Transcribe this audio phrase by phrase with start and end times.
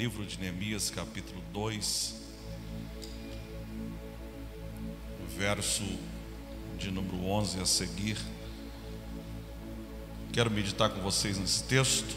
[0.00, 2.14] livro de Neemias, capítulo 2,
[5.36, 5.84] verso
[6.78, 8.16] de número 11 a seguir.
[10.32, 12.16] Quero meditar com vocês nesse texto,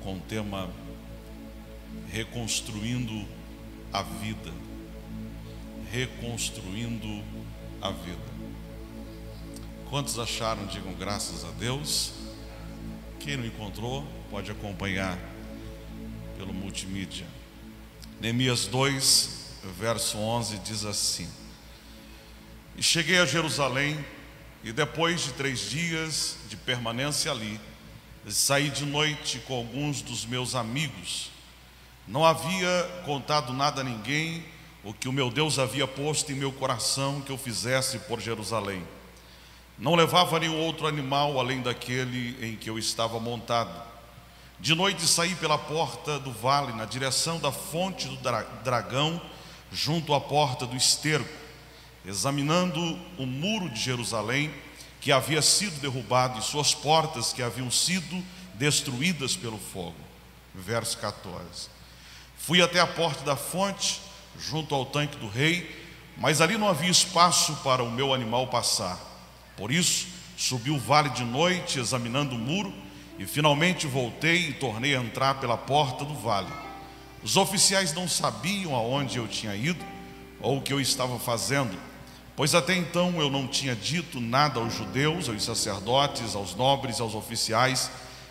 [0.00, 0.70] com o tema
[2.08, 3.28] Reconstruindo
[3.92, 4.54] a Vida.
[5.92, 7.22] Reconstruindo
[7.82, 8.30] a Vida.
[9.90, 12.14] Quantos acharam, digam graças a Deus.
[13.18, 15.18] Quem não encontrou, pode acompanhar
[16.38, 17.26] pelo multimídia.
[18.20, 21.28] Neemias 2, verso 11 diz assim:
[22.76, 24.02] E cheguei a Jerusalém,
[24.62, 27.60] e depois de três dias de permanência ali,
[28.28, 31.30] saí de noite com alguns dos meus amigos.
[32.06, 34.44] Não havia contado nada a ninguém
[34.84, 38.82] o que o meu Deus havia posto em meu coração que eu fizesse por Jerusalém.
[39.78, 43.89] Não levava nenhum outro animal além daquele em que eu estava montado.
[44.60, 48.18] De noite saí pela porta do vale, na direção da fonte do
[48.62, 49.18] dragão,
[49.72, 51.32] junto à porta do esterco,
[52.04, 52.78] examinando
[53.16, 54.52] o muro de Jerusalém,
[55.00, 59.96] que havia sido derrubado, e suas portas que haviam sido destruídas pelo fogo.
[60.54, 61.70] Verso 14.
[62.36, 64.02] Fui até a porta da fonte,
[64.38, 65.74] junto ao tanque do rei,
[66.18, 69.00] mas ali não havia espaço para o meu animal passar.
[69.56, 72.89] Por isso, subi o vale de noite, examinando o muro,
[73.20, 76.50] e finalmente voltei e tornei a entrar pela porta do vale.
[77.22, 79.84] Os oficiais não sabiam aonde eu tinha ido
[80.40, 81.78] ou o que eu estava fazendo,
[82.34, 87.14] pois até então eu não tinha dito nada aos judeus, aos sacerdotes, aos nobres, aos
[87.14, 87.90] oficiais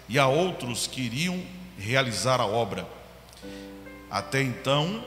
[0.10, 1.40] e a outros que iriam
[1.78, 2.90] realizar a obra.
[4.10, 5.04] Até então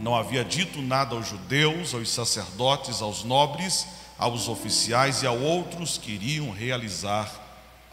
[0.00, 3.86] não havia dito nada aos judeus, aos sacerdotes, aos nobres
[4.18, 7.43] aos oficiais e a outros que iriam realizar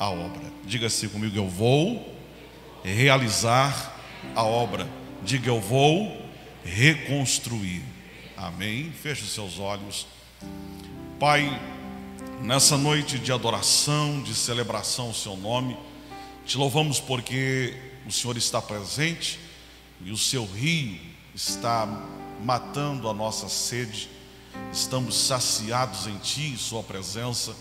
[0.02, 0.52] a obra.
[0.66, 2.18] Diga-se comigo, eu vou
[2.84, 3.96] realizar
[4.36, 4.90] a obra.
[5.24, 6.26] Diga, eu vou
[6.66, 7.84] reconstruir.
[8.36, 8.92] Amém.
[8.92, 10.08] Feche seus olhos.
[11.20, 11.62] Pai,
[12.42, 15.78] nessa noite de adoração, de celebração ao seu nome,
[16.48, 17.78] te louvamos porque
[18.08, 19.40] o Senhor está presente
[20.04, 20.98] e o seu rio
[21.36, 21.86] está
[22.44, 24.09] matando a nossa sede
[24.72, 27.56] estamos saciados em Ti, em Sua presença.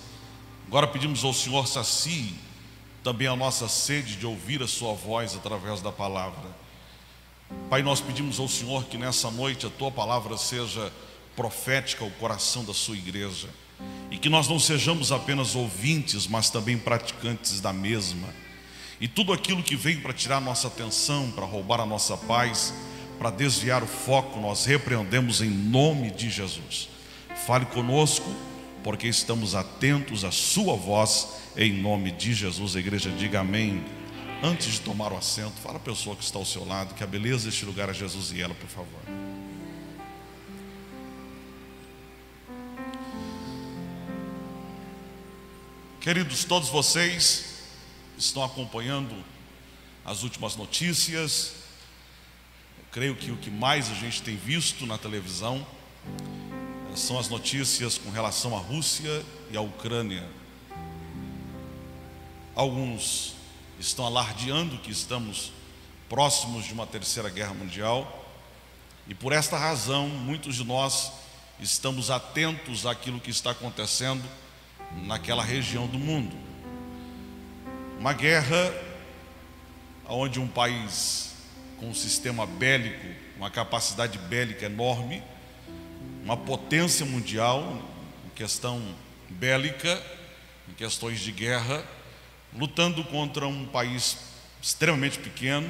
[0.70, 2.32] Agora pedimos ao Senhor sacie
[3.03, 6.48] também a nossa sede de ouvir a Sua voz através da palavra.
[7.69, 10.92] Pai, nós pedimos ao Senhor que nessa noite a Tua palavra seja
[11.34, 13.48] profética ao coração da Sua igreja
[14.12, 18.28] e que nós não sejamos apenas ouvintes, mas também praticantes da mesma.
[19.00, 22.72] E tudo aquilo que vem para tirar nossa atenção, para roubar a nossa paz,
[23.19, 26.88] para desviar o foco, nós repreendemos em nome de Jesus.
[27.44, 28.32] Fale conosco,
[28.82, 32.76] porque estamos atentos à Sua voz, em nome de Jesus.
[32.76, 33.84] A igreja diga amém.
[34.42, 37.06] Antes de tomar o assento, fala a pessoa que está ao seu lado que a
[37.06, 39.00] beleza deste lugar é Jesus e ela, por favor.
[46.00, 47.44] Queridos, todos vocês
[48.16, 49.14] estão acompanhando
[50.02, 51.52] as últimas notícias.
[52.78, 55.66] Eu creio que o que mais a gente tem visto na televisão
[56.94, 60.26] são as notícias com relação à Rússia e à Ucrânia.
[62.54, 63.34] Alguns
[63.78, 65.52] estão alardeando que estamos
[66.08, 68.16] próximos de uma terceira guerra mundial,
[69.08, 71.12] e por esta razão, muitos de nós
[71.58, 74.24] estamos atentos àquilo que está acontecendo
[75.04, 76.36] naquela região do mundo.
[77.98, 78.72] Uma guerra
[80.08, 81.34] onde um país
[81.78, 85.22] com um sistema bélico, uma capacidade bélica enorme,
[86.22, 87.82] uma potência mundial
[88.26, 88.82] em questão
[89.28, 90.03] bélica,
[90.69, 91.84] em questões de guerra,
[92.56, 94.19] lutando contra um país
[94.62, 95.69] extremamente pequeno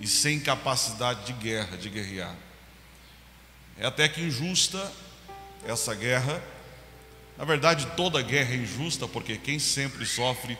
[0.00, 2.34] e sem capacidade de guerra, de guerrear.
[3.78, 4.92] É até que injusta
[5.66, 6.42] essa guerra.
[7.38, 10.58] Na verdade, toda guerra é injusta, porque quem sempre sofre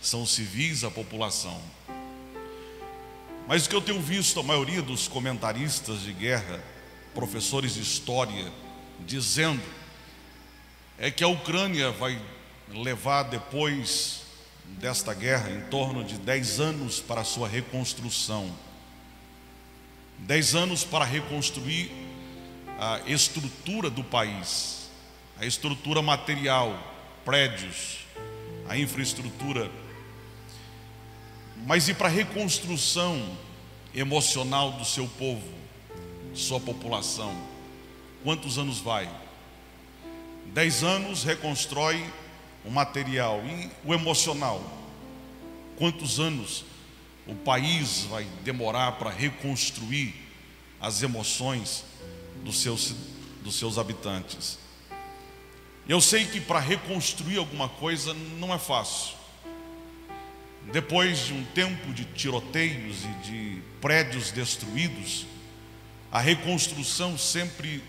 [0.00, 1.60] são os civis, a população.
[3.48, 6.62] Mas o que eu tenho visto, a maioria dos comentaristas de guerra,
[7.14, 8.50] professores de história
[9.00, 9.62] dizendo
[10.98, 12.20] é que a Ucrânia vai
[12.68, 14.22] levar depois
[14.64, 18.50] desta guerra em torno de 10 anos para sua reconstrução.
[20.18, 21.90] 10 anos para reconstruir
[22.78, 24.88] a estrutura do país,
[25.38, 26.78] a estrutura material,
[27.24, 27.98] prédios,
[28.68, 29.70] a infraestrutura.
[31.66, 33.36] Mas e para a reconstrução
[33.94, 35.61] emocional do seu povo?
[36.34, 37.34] Sua população.
[38.22, 39.08] Quantos anos vai?
[40.46, 42.04] Dez anos reconstrói
[42.64, 44.62] o material e o emocional.
[45.76, 46.64] Quantos anos
[47.26, 50.14] o país vai demorar para reconstruir
[50.80, 51.84] as emoções
[52.44, 52.94] dos seus,
[53.42, 54.58] dos seus habitantes.
[55.88, 59.16] Eu sei que para reconstruir alguma coisa não é fácil.
[60.72, 65.26] Depois de um tempo de tiroteios e de prédios destruídos,
[66.12, 67.82] a reconstrução sempre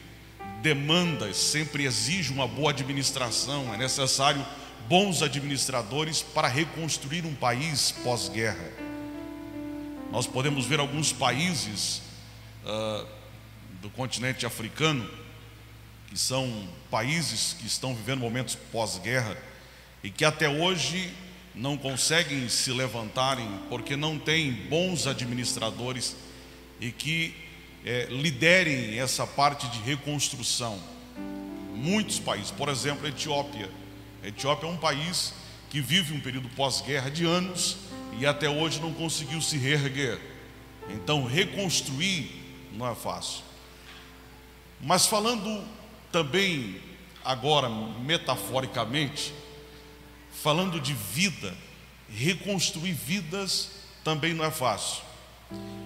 [0.61, 3.73] demanda, sempre exige uma boa administração.
[3.73, 4.43] É necessário
[4.87, 8.71] bons administradores para reconstruir um país pós-guerra.
[10.09, 12.01] Nós podemos ver alguns países
[12.63, 13.05] uh,
[13.81, 15.05] do continente africano
[16.07, 19.37] que são países que estão vivendo momentos pós-guerra
[20.01, 21.11] e que até hoje
[21.53, 26.15] não conseguem se levantarem porque não têm bons administradores
[26.79, 27.42] e que
[27.85, 30.79] é, liderem essa parte de reconstrução.
[31.73, 33.69] Muitos países, por exemplo, a Etiópia.
[34.23, 35.33] A Etiópia é um país
[35.69, 37.77] que vive um período pós-guerra de anos
[38.19, 40.19] e até hoje não conseguiu se reerguer.
[40.89, 42.31] Então, reconstruir
[42.71, 43.43] não é fácil.
[44.79, 45.65] Mas falando
[46.11, 46.81] também,
[47.23, 49.33] agora metaforicamente,
[50.31, 51.55] falando de vida,
[52.09, 53.71] reconstruir vidas
[54.03, 55.03] também não é fácil.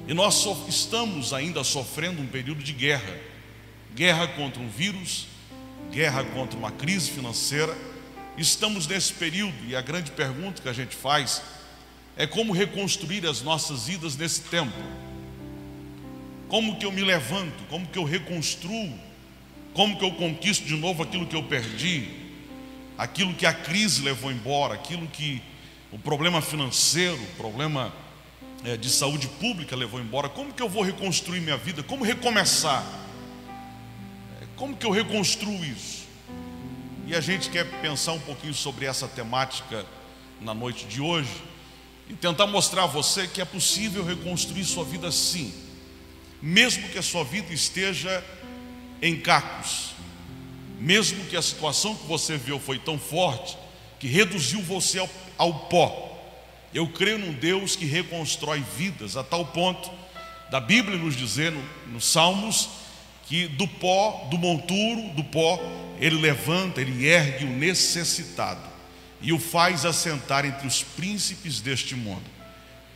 [0.08, 3.28] E nós estamos ainda sofrendo um período de guerra
[3.98, 5.26] guerra contra um vírus,
[5.92, 7.76] guerra contra uma crise financeira.
[8.38, 11.42] Estamos nesse período e a grande pergunta que a gente faz
[12.16, 14.78] é como reconstruir as nossas vidas nesse tempo.
[16.48, 17.64] Como que eu me levanto?
[17.72, 18.94] Como que eu reconstruo?
[19.74, 22.08] Como que eu conquisto de novo aquilo que eu perdi?
[23.00, 25.42] Aquilo que a crise levou embora, aquilo que
[25.92, 27.92] o problema financeiro, o problema
[28.64, 31.84] é, de saúde pública levou embora, como que eu vou reconstruir minha vida?
[31.84, 32.84] Como recomeçar?
[34.42, 36.08] É, como que eu reconstruo isso?
[37.06, 39.86] E a gente quer pensar um pouquinho sobre essa temática
[40.42, 41.32] na noite de hoje
[42.10, 45.54] e tentar mostrar a você que é possível reconstruir sua vida sim,
[46.42, 48.24] mesmo que a sua vida esteja
[49.02, 49.92] em cacos,
[50.80, 53.58] mesmo que a situação que você viu foi tão forte
[54.00, 56.07] que reduziu você ao, ao pó.
[56.74, 59.90] Eu creio num Deus que reconstrói vidas a tal ponto
[60.50, 62.70] da Bíblia nos dizer no, nos Salmos
[63.28, 65.60] que do pó, do monturo, do pó,
[66.00, 68.62] ele levanta, ele ergue o necessitado
[69.22, 72.24] e o faz assentar entre os príncipes deste mundo.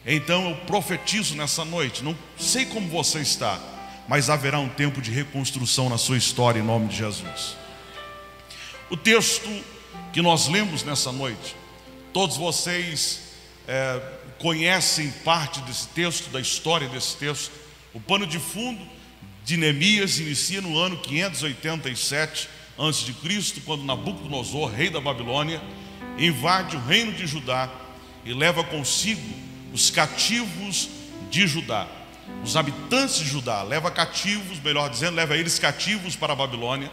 [0.06, 3.60] Então eu profetizo nessa noite, não sei como você está,
[4.08, 7.56] mas haverá um tempo de reconstrução na sua história em nome de Jesus.
[8.90, 9.50] O texto
[10.14, 11.56] que nós lemos nessa noite,
[12.14, 13.31] todos vocês
[13.72, 14.02] é,
[14.38, 17.54] conhecem parte desse texto, da história desse texto.
[17.94, 18.86] O pano de fundo
[19.46, 25.62] de Neemias inicia no ano 587 a.C., quando Nabucodonosor, rei da Babilônia,
[26.18, 27.70] invade o reino de Judá
[28.26, 29.22] e leva consigo
[29.72, 30.90] os cativos
[31.30, 31.88] de Judá.
[32.44, 36.92] Os habitantes de Judá leva cativos, melhor dizendo, leva eles cativos para a Babilônia.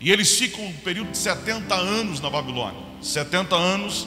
[0.00, 2.80] E eles ficam um período de 70 anos na Babilônia.
[3.00, 4.06] 70 anos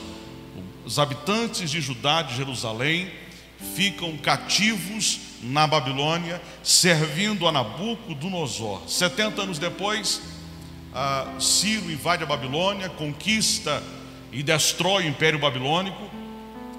[0.84, 3.10] os habitantes de Judá, de Jerusalém,
[3.74, 8.88] ficam cativos na Babilônia, servindo a Nabucodonosor.
[8.88, 10.20] 70 anos depois,
[11.38, 13.82] Ciro invade a Babilônia, conquista
[14.32, 16.10] e destrói o Império Babilônico.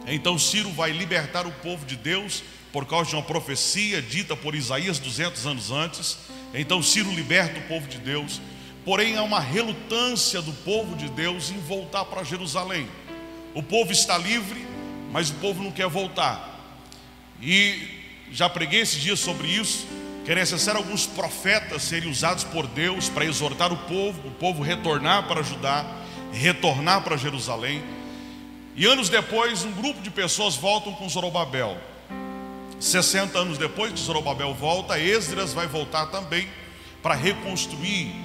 [0.06, 4.56] Então Ciro vai libertar o povo de Deus por causa de uma profecia dita por
[4.56, 6.18] Isaías 200 anos antes.
[6.54, 8.42] Então Ciro liberta o povo de Deus.
[8.84, 12.86] Porém, há uma relutância do povo de Deus em voltar para Jerusalém.
[13.54, 14.66] O povo está livre,
[15.12, 16.60] mas o povo não quer voltar.
[17.42, 19.86] E já preguei esses dias sobre isso,
[20.26, 24.64] que era necessário alguns profetas serem usados por Deus para exortar o povo, o povo
[24.64, 25.86] retornar para Judá,
[26.32, 27.84] retornar para Jerusalém.
[28.76, 31.78] E anos depois, um grupo de pessoas voltam com Zorobabel.
[32.80, 36.48] 60 anos depois que Zorobabel volta, Esdras vai voltar também
[37.04, 38.16] para reconstruir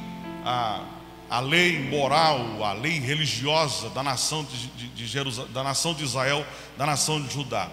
[0.45, 0.98] a
[1.31, 6.47] a lei moral, a lei religiosa da nação de, de, de da nação de Israel,
[6.77, 7.69] da nação de Judá.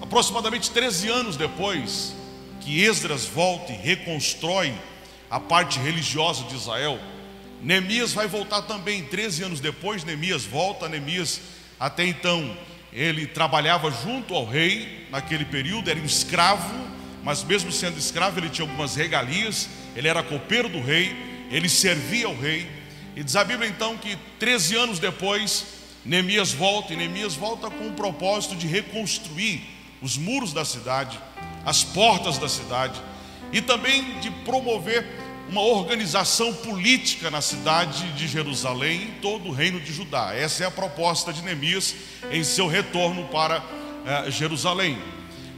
[0.00, 2.14] Aproximadamente 13 anos depois
[2.60, 4.74] que Esdras volta e reconstrói
[5.30, 6.98] a parte religiosa de Israel,
[7.62, 9.02] Neemias vai voltar também.
[9.04, 10.88] 13 anos depois, Neemias volta.
[10.88, 11.40] Neemias,
[11.78, 12.56] até então,
[12.92, 16.74] ele trabalhava junto ao rei naquele período, era um escravo,
[17.22, 22.26] mas mesmo sendo escravo, ele tinha algumas regalias, ele era copeiro do rei ele servia
[22.26, 22.70] ao rei.
[23.14, 25.64] E diz a Bíblia então que 13 anos depois,
[26.04, 29.62] Neemias volta, e Neemias volta com o propósito de reconstruir
[30.02, 31.18] os muros da cidade,
[31.64, 33.00] as portas da cidade,
[33.52, 35.06] e também de promover
[35.48, 40.34] uma organização política na cidade de Jerusalém e todo o reino de Judá.
[40.34, 41.94] Essa é a proposta de Neemias
[42.30, 43.62] em seu retorno para
[44.04, 44.98] é, Jerusalém.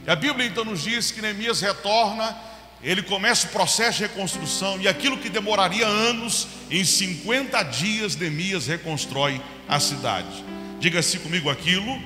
[0.05, 2.35] E a Bíblia então nos diz que Neemias retorna,
[2.81, 8.67] ele começa o processo de reconstrução, e aquilo que demoraria anos, em 50 dias, Neemias
[8.67, 10.43] reconstrói a cidade.
[10.79, 12.01] Diga-se comigo aquilo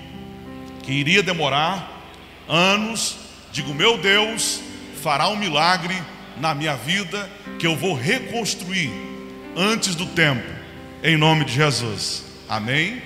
[0.81, 2.11] que iria demorar
[2.47, 3.17] anos,
[3.51, 4.61] digo, meu Deus,
[5.01, 5.95] fará um milagre
[6.37, 8.89] na minha vida que eu vou reconstruir
[9.55, 10.49] antes do tempo,
[11.03, 12.23] em nome de Jesus.
[12.49, 13.01] Amém?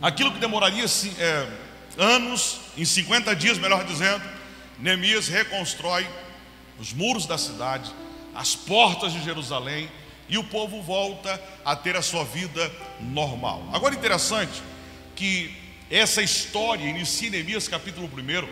[0.00, 0.84] Aquilo que demoraria
[1.18, 1.46] é,
[1.98, 4.22] anos, em 50 dias, melhor dizendo,
[4.82, 6.04] Neemias reconstrói
[6.76, 7.94] os muros da cidade,
[8.34, 9.88] as portas de Jerusalém,
[10.28, 13.62] e o povo volta a ter a sua vida normal.
[13.72, 14.60] Agora interessante
[15.14, 15.54] que
[15.88, 18.48] essa história inicia em Neemias capítulo 1,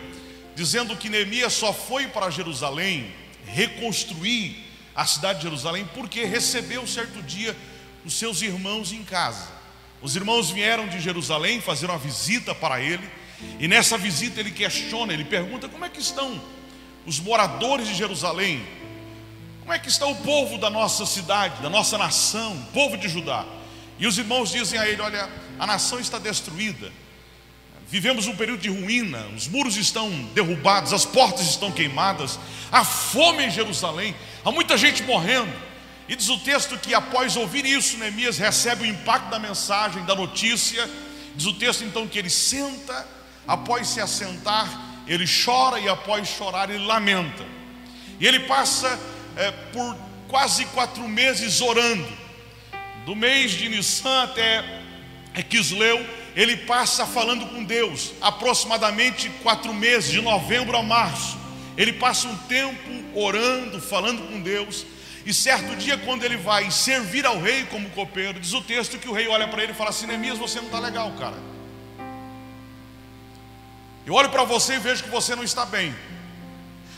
[0.55, 3.11] dizendo que Neemias só foi para Jerusalém
[3.45, 4.55] reconstruir
[4.95, 7.53] a cidade de Jerusalém porque recebeu certo dia
[8.05, 9.49] os seus irmãos em casa.
[10.01, 13.09] Os irmãos vieram de Jerusalém fazer uma visita para ele,
[13.59, 16.41] e nessa visita ele questiona, ele pergunta: como é que estão
[17.05, 18.65] os moradores de Jerusalém?
[19.61, 23.07] Como é que está o povo da nossa cidade, da nossa nação, o povo de
[23.07, 23.45] Judá?
[23.99, 25.29] E os irmãos dizem a ele: olha,
[25.59, 26.91] a nação está destruída,
[27.91, 32.39] Vivemos um período de ruína, os muros estão derrubados, as portas estão queimadas,
[32.71, 35.51] há fome em Jerusalém, há muita gente morrendo.
[36.07, 40.15] E diz o texto que após ouvir isso, Neemias recebe o impacto da mensagem, da
[40.15, 40.89] notícia.
[41.35, 43.05] Diz o texto então que ele senta,
[43.53, 44.67] após se assentar,
[45.07, 47.45] ele chora e após chorar, ele lamenta.
[48.19, 48.99] E ele passa
[49.35, 52.07] é, por quase quatro meses orando,
[53.05, 54.63] do mês de Nissan até
[55.49, 56.05] Quisleu
[56.35, 61.37] ele passa falando com Deus, aproximadamente quatro meses, de novembro a março.
[61.77, 64.85] Ele passa um tempo orando, falando com Deus.
[65.25, 69.09] E certo dia, quando ele vai servir ao rei como copeiro, diz o texto que
[69.09, 71.35] o rei olha para ele e fala assim: Neemias, você não está legal, cara.
[74.05, 75.95] Eu olho para você e vejo que você não está bem.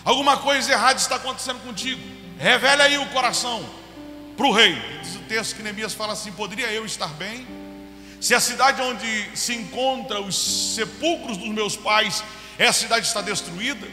[0.06, 2.02] Alguma coisa errada está acontecendo contigo.
[2.38, 3.68] Revele aí o coração
[4.36, 4.76] para o rei.
[5.02, 7.46] Diz o texto que Neemias fala assim: Poderia eu estar bem?
[8.20, 12.24] Se a cidade onde se encontra os sepulcros dos meus pais,
[12.58, 13.86] essa cidade está destruída,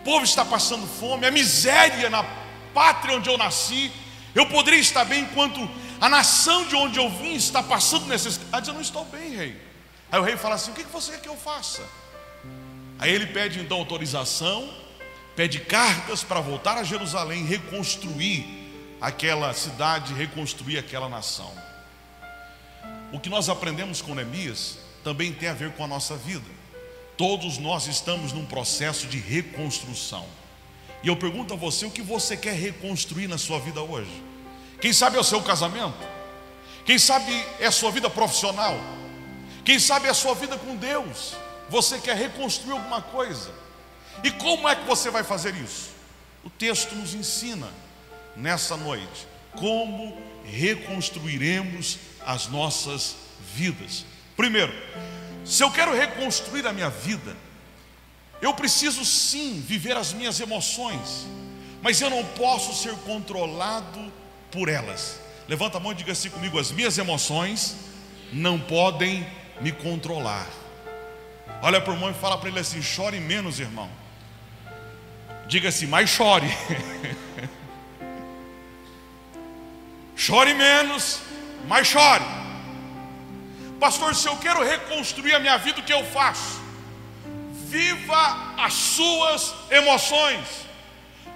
[0.00, 2.24] o povo está passando fome, a miséria na
[2.72, 3.90] pátria onde eu nasci,
[4.34, 5.68] eu poderia estar bem enquanto
[6.00, 9.60] a nação de onde eu vim está passando necessidades, eu não estou bem, rei.
[10.12, 11.82] Aí o rei fala assim: o que você quer que eu faça?
[13.00, 14.68] Aí ele pede então autorização,
[15.34, 18.44] pede cartas para voltar a Jerusalém, reconstruir
[19.00, 21.50] aquela cidade, reconstruir aquela nação.
[23.10, 26.44] O que nós aprendemos com Neemias também tem a ver com a nossa vida.
[27.16, 30.26] Todos nós estamos num processo de reconstrução.
[31.02, 34.22] E eu pergunto a você o que você quer reconstruir na sua vida hoje?
[34.78, 35.96] Quem sabe é o seu casamento?
[36.84, 38.78] Quem sabe é a sua vida profissional?
[39.64, 41.34] Quem sabe é a sua vida com Deus?
[41.70, 43.50] Você quer reconstruir alguma coisa?
[44.24, 45.90] E como é que você vai fazer isso?
[46.44, 47.68] O texto nos ensina
[48.36, 53.14] nessa noite como reconstruiremos as nossas
[53.54, 54.04] vidas.
[54.36, 54.72] Primeiro,
[55.44, 57.36] se eu quero reconstruir a minha vida,
[58.42, 61.26] eu preciso sim viver as minhas emoções,
[61.82, 64.12] mas eu não posso ser controlado
[64.50, 65.20] por elas.
[65.46, 67.76] Levanta a mão e diga assim comigo: as minhas emoções
[68.32, 69.26] não podem
[69.60, 70.48] me controlar.
[71.62, 73.90] Olha para o irmão e fala para ele assim: chore menos, irmão.
[75.46, 76.46] Diga assim, mas chore.
[80.16, 81.20] chore menos,
[81.66, 82.24] mas chore.
[83.78, 86.60] Pastor, se eu quero reconstruir a minha vida, o que eu faço?
[87.66, 90.46] Viva as suas emoções,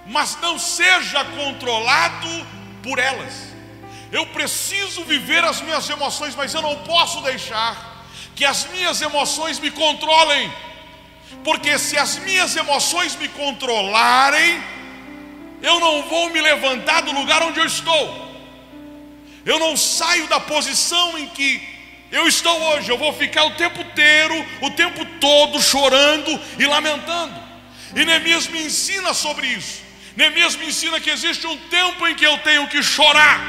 [0.05, 2.47] mas não seja controlado
[2.81, 3.53] por elas.
[4.11, 7.94] Eu preciso viver as minhas emoções, mas eu não posso deixar
[8.35, 10.51] que as minhas emoções me controlem,
[11.43, 14.61] porque se as minhas emoções me controlarem,
[15.61, 18.25] eu não vou me levantar do lugar onde eu estou.
[19.45, 21.61] Eu não saio da posição em que
[22.11, 22.89] eu estou hoje.
[22.89, 27.43] Eu vou ficar o tempo inteiro, o tempo todo chorando e lamentando.
[27.95, 29.83] E Neemias me ensina sobre isso.
[30.15, 33.39] Neemias me ensina que existe um tempo em que eu tenho que chorar.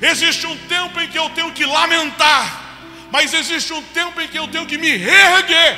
[0.00, 2.71] Existe um tempo em que eu tenho que lamentar.
[3.12, 5.72] Mas existe um tempo em que eu tenho que me reerguer.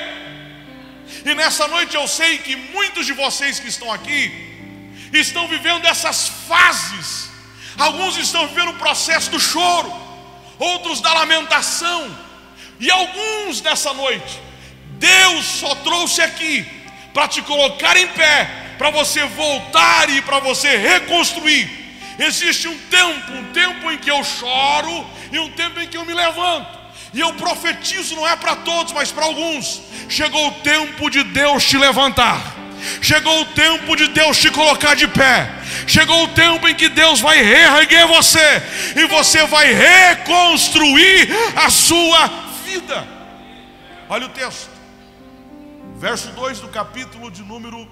[1.26, 4.20] E nessa noite eu sei que muitos de vocês que estão aqui
[5.12, 7.34] estão vivendo essas fases
[7.78, 9.92] Alguns estão vivendo o processo do choro,
[10.58, 12.16] outros da lamentação.
[12.78, 14.40] E alguns nessa noite,
[14.98, 16.64] Deus só trouxe aqui
[17.12, 21.68] para te colocar em pé, para você voltar e para você reconstruir.
[22.18, 26.04] Existe um tempo, um tempo em que eu choro e um tempo em que eu
[26.04, 26.73] me levanto.
[27.14, 29.80] E eu profetizo, não é para todos, mas para alguns.
[30.08, 32.56] Chegou o tempo de Deus te levantar.
[33.00, 35.48] Chegou o tempo de Deus te colocar de pé.
[35.86, 38.60] Chegou o tempo em que Deus vai reerguer você.
[38.96, 42.26] E você vai reconstruir a sua
[42.64, 43.06] vida.
[44.08, 44.68] Olha o texto.
[45.96, 47.88] Verso 2 do capítulo de número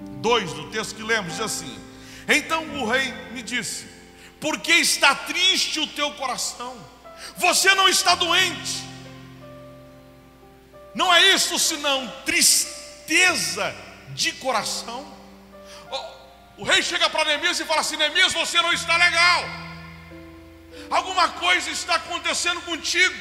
[0.00, 1.76] 2 do texto que lemos, diz assim:
[2.28, 3.86] Então o rei me disse:
[4.40, 6.91] Por que está triste o teu coração?
[7.36, 8.82] Você não está doente.
[10.94, 13.74] Não é isso senão tristeza
[14.10, 15.06] de coração.
[16.56, 19.44] O rei chega para Neemias e fala assim: Neemias, você não está legal.
[20.90, 23.14] Alguma coisa está acontecendo contigo.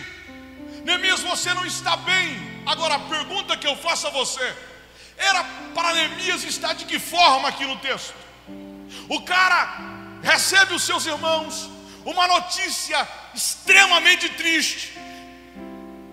[0.84, 2.64] Neemias, você não está bem.
[2.66, 4.56] Agora a pergunta que eu faço a você:
[5.18, 5.44] era
[5.74, 8.14] para Neemias estar de que forma aqui no texto?
[9.08, 9.78] O cara
[10.22, 11.70] recebe os seus irmãos,
[12.06, 14.98] uma notícia extremamente triste.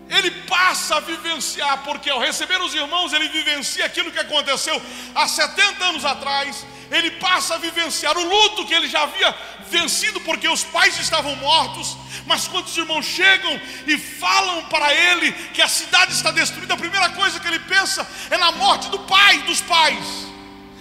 [0.09, 4.81] Ele passa a vivenciar, porque ao receber os irmãos, ele vivencia aquilo que aconteceu
[5.15, 6.67] há 70 anos atrás.
[6.91, 9.37] Ele passa a vivenciar o luto que ele já havia
[9.69, 11.97] vencido, porque os pais estavam mortos.
[12.27, 16.79] Mas quando os irmãos chegam e falam para ele que a cidade está destruída, a
[16.79, 20.05] primeira coisa que ele pensa é na morte do pai, dos pais.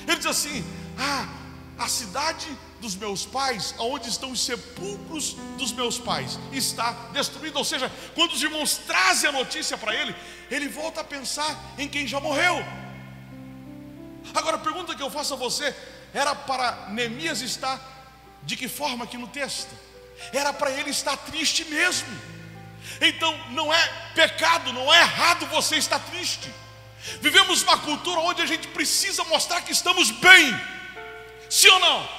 [0.07, 0.65] Ele diz assim:
[0.97, 1.27] Ah,
[1.77, 2.47] a cidade
[2.79, 7.57] dos meus pais, aonde estão os sepulcros dos meus pais, está destruído.
[7.57, 10.15] Ou seja, quando os irmãos trazem a notícia para ele,
[10.49, 12.63] ele volta a pensar em quem já morreu.
[14.33, 15.75] Agora a pergunta que eu faço a você
[16.13, 17.79] era para Neemias estar
[18.43, 19.69] de que forma aqui no texto?
[20.31, 22.07] Era para ele estar triste mesmo.
[23.01, 26.49] Então não é pecado, não é errado você estar triste.
[27.21, 30.59] Vivemos uma cultura onde a gente precisa mostrar que estamos bem.
[31.49, 32.09] Sim ou não?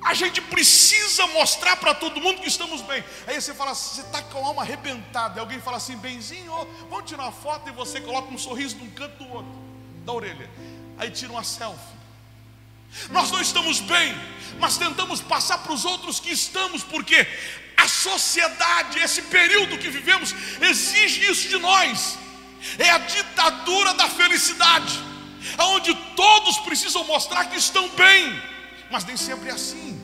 [0.00, 3.04] A gente precisa mostrar para todo mundo que estamos bem.
[3.26, 5.40] Aí você fala, você está com a alma arrebentada.
[5.40, 6.52] Alguém fala assim, benzinho,
[6.88, 9.52] vamos tirar uma foto e você coloca um sorriso de um canto do outro,
[10.04, 10.48] da orelha.
[10.98, 11.98] Aí tira uma selfie.
[13.10, 14.14] Nós não estamos bem,
[14.58, 17.26] mas tentamos passar para os outros que estamos, porque
[17.76, 22.18] a sociedade, esse período que vivemos, exige isso de nós.
[22.78, 24.98] É a ditadura da felicidade,
[25.58, 28.42] onde todos precisam mostrar que estão bem,
[28.90, 29.97] mas nem sempre é assim.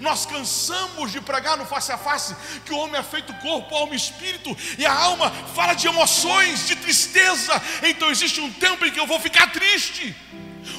[0.00, 3.94] Nós cansamos de pregar no face a face que o homem é feito corpo, alma
[3.94, 7.52] e espírito, e a alma fala de emoções, de tristeza.
[7.82, 10.14] Então existe um tempo em que eu vou ficar triste,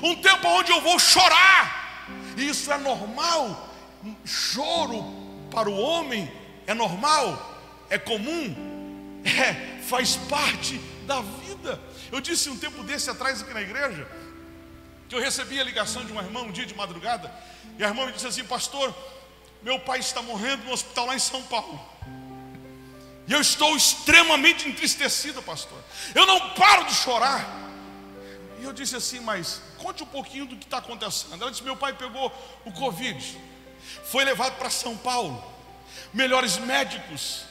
[0.03, 3.69] um tempo onde eu vou chorar, e isso é normal.
[4.25, 5.03] Choro
[5.51, 6.31] para o homem
[6.65, 11.79] é normal, é comum, é, faz parte da vida.
[12.11, 14.07] Eu disse um tempo desse atrás aqui na igreja
[15.11, 17.29] que eu recebi a ligação de uma irmã um dia de madrugada,
[17.77, 18.95] e a irmã me disse assim: Pastor,
[19.61, 21.77] meu pai está morrendo no hospital lá em São Paulo.
[23.27, 25.77] E eu estou extremamente entristecida, pastor.
[26.15, 27.45] Eu não paro de chorar.
[28.61, 31.41] E eu disse assim, mas conte um pouquinho do que está acontecendo.
[31.41, 32.31] Ela disse: Meu pai pegou
[32.63, 33.37] o Covid,
[34.05, 35.43] foi levado para São Paulo,
[36.13, 37.43] melhores médicos,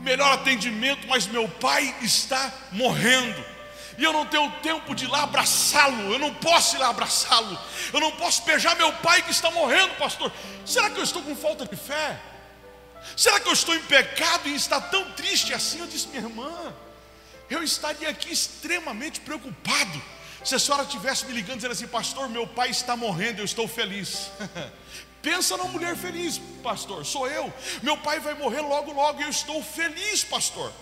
[0.00, 3.57] melhor atendimento, mas meu pai está morrendo
[3.98, 7.58] e eu não tenho tempo de ir lá abraçá-lo, eu não posso ir lá abraçá-lo,
[7.92, 10.32] eu não posso beijar meu pai que está morrendo, pastor.
[10.64, 12.16] Será que eu estou com falta de fé?
[13.16, 15.80] Será que eu estou em pecado e está tão triste assim?
[15.80, 16.72] Eu disse, minha irmã,
[17.50, 20.00] eu estaria aqui extremamente preocupado
[20.44, 23.66] se a senhora tivesse me ligando dizendo assim, pastor, meu pai está morrendo, eu estou
[23.66, 24.30] feliz.
[25.20, 27.52] Pensa numa mulher feliz, pastor, sou eu.
[27.82, 30.72] Meu pai vai morrer logo, logo, eu estou feliz, pastor.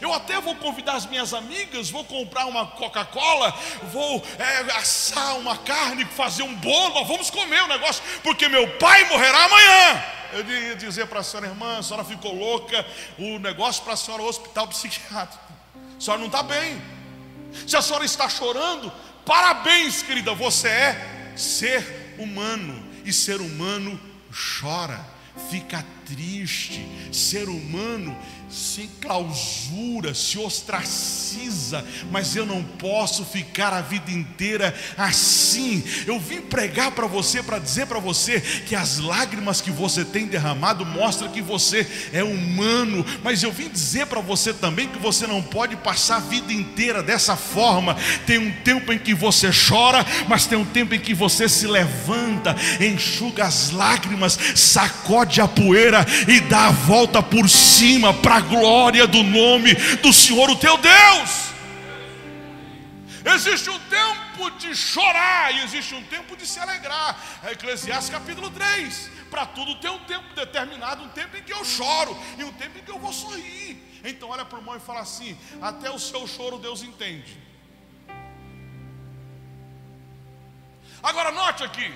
[0.00, 3.56] Eu até vou convidar as minhas amigas, vou comprar uma Coca-Cola,
[3.92, 9.04] vou é, assar uma carne, fazer um bolo, vamos comer o negócio, porque meu pai
[9.08, 10.04] morrerá amanhã.
[10.32, 12.86] Eu ia dizer para a senhora, irmã, a senhora ficou louca,
[13.18, 15.52] o negócio para a senhora é o hospital psiquiátrico.
[15.98, 16.80] A senhora não está bem.
[17.66, 18.90] Se a senhora está chorando,
[19.26, 24.00] parabéns, querida, você é ser humano, e ser humano
[24.60, 25.04] chora,
[25.50, 26.86] fica triste.
[27.12, 28.16] Ser humano
[28.52, 35.82] se clausura, se ostraciza, mas eu não posso ficar a vida inteira assim.
[36.06, 40.26] Eu vim pregar para você, para dizer para você que as lágrimas que você tem
[40.26, 45.26] derramado mostram que você é humano, mas eu vim dizer para você também que você
[45.26, 47.96] não pode passar a vida inteira dessa forma.
[48.26, 51.66] Tem um tempo em que você chora, mas tem um tempo em que você se
[51.66, 59.06] levanta, enxuga as lágrimas, sacode a poeira e dá a volta por cima para glória
[59.06, 61.52] do nome do Senhor, o teu Deus.
[63.24, 67.18] Existe um tempo de chorar e existe um tempo de se alegrar.
[67.44, 69.10] É Eclesiastes capítulo 3.
[69.30, 72.78] Para tudo tem um tempo determinado, um tempo em que eu choro e um tempo
[72.78, 73.80] em que eu vou sorrir.
[74.04, 77.38] Então olha para o irmão e fala assim: até o seu choro Deus entende.
[81.02, 81.92] Agora note aqui.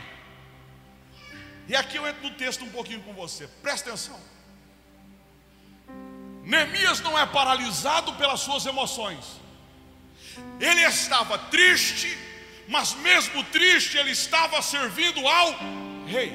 [1.69, 3.49] E aqui eu entro no texto um pouquinho com você.
[3.63, 4.19] Presta atenção.
[6.47, 9.25] Neemias não é paralisado pelas suas emoções.
[10.61, 12.17] Ele estava triste,
[12.69, 15.49] mas mesmo triste, ele estava servindo ao
[16.07, 16.31] rei.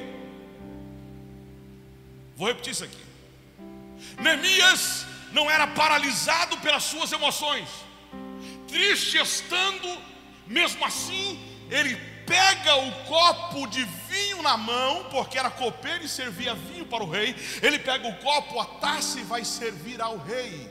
[2.36, 3.04] Vou repetir isso aqui.
[4.20, 7.68] Neemias não era paralisado pelas suas emoções.
[8.68, 9.98] Triste estando,
[10.46, 11.98] mesmo assim, ele
[12.32, 17.10] pega o copo de vinho na mão, porque era copeiro e servia vinho para o
[17.10, 17.36] rei.
[17.60, 20.66] Ele pega o copo, a taça e vai servir ao rei.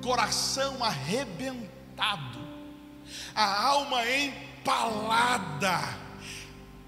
[0.00, 2.38] Coração arrebentado,
[3.34, 5.80] a alma empalada,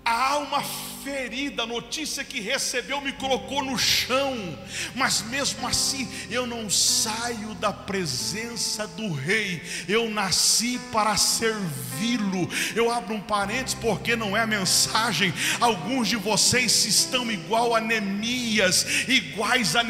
[0.05, 0.63] a alma
[1.03, 4.37] ferida, a notícia que recebeu me colocou no chão,
[4.95, 12.49] mas mesmo assim eu não saio da presença do Rei, eu nasci para servi-lo.
[12.75, 15.33] Eu abro um parênteses porque não é mensagem.
[15.61, 19.83] Alguns de vocês estão igual a Neemias, iguais a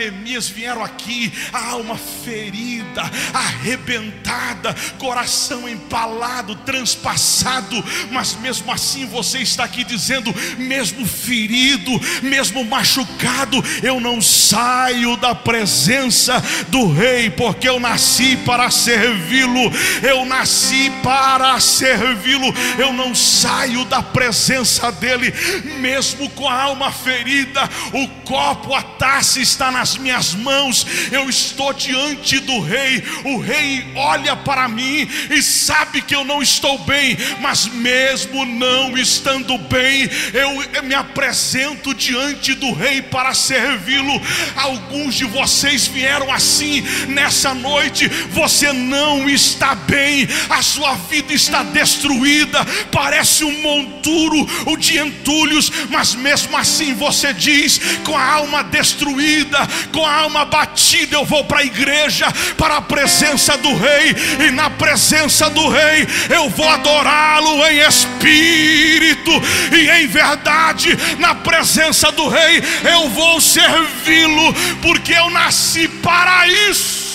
[0.48, 7.76] vieram aqui, a alma ferida, arrebentada, coração empalado, transpassado,
[8.10, 15.16] mas mesmo assim você está aqui dizendo, mesmo mesmo ferido, mesmo machucado, eu não saio
[15.16, 23.14] da presença do Rei, porque eu nasci para servi-lo, eu nasci para servi-lo, eu não
[23.14, 25.32] saio da presença dEle,
[25.80, 31.72] mesmo com a alma ferida, o copo, a taça está nas minhas mãos, eu estou
[31.72, 37.18] diante do Rei, o Rei olha para mim e sabe que eu não estou bem,
[37.40, 44.22] mas mesmo não estando bem, eu me apresento diante do Rei para servi-lo.
[44.54, 48.06] Alguns de vocês vieram assim nessa noite.
[48.30, 55.72] Você não está bem, a sua vida está destruída, parece um monturo, o de entulhos,
[55.90, 59.58] mas mesmo assim você diz: com a alma destruída,
[59.92, 64.14] com a alma batida, eu vou para a igreja, para a presença do Rei,
[64.46, 69.30] e na presença do Rei eu vou adorá-lo em espírito
[69.72, 74.52] e em verdade na presença do Rei, eu vou servi-lo,
[74.82, 77.10] porque eu nasci para isso.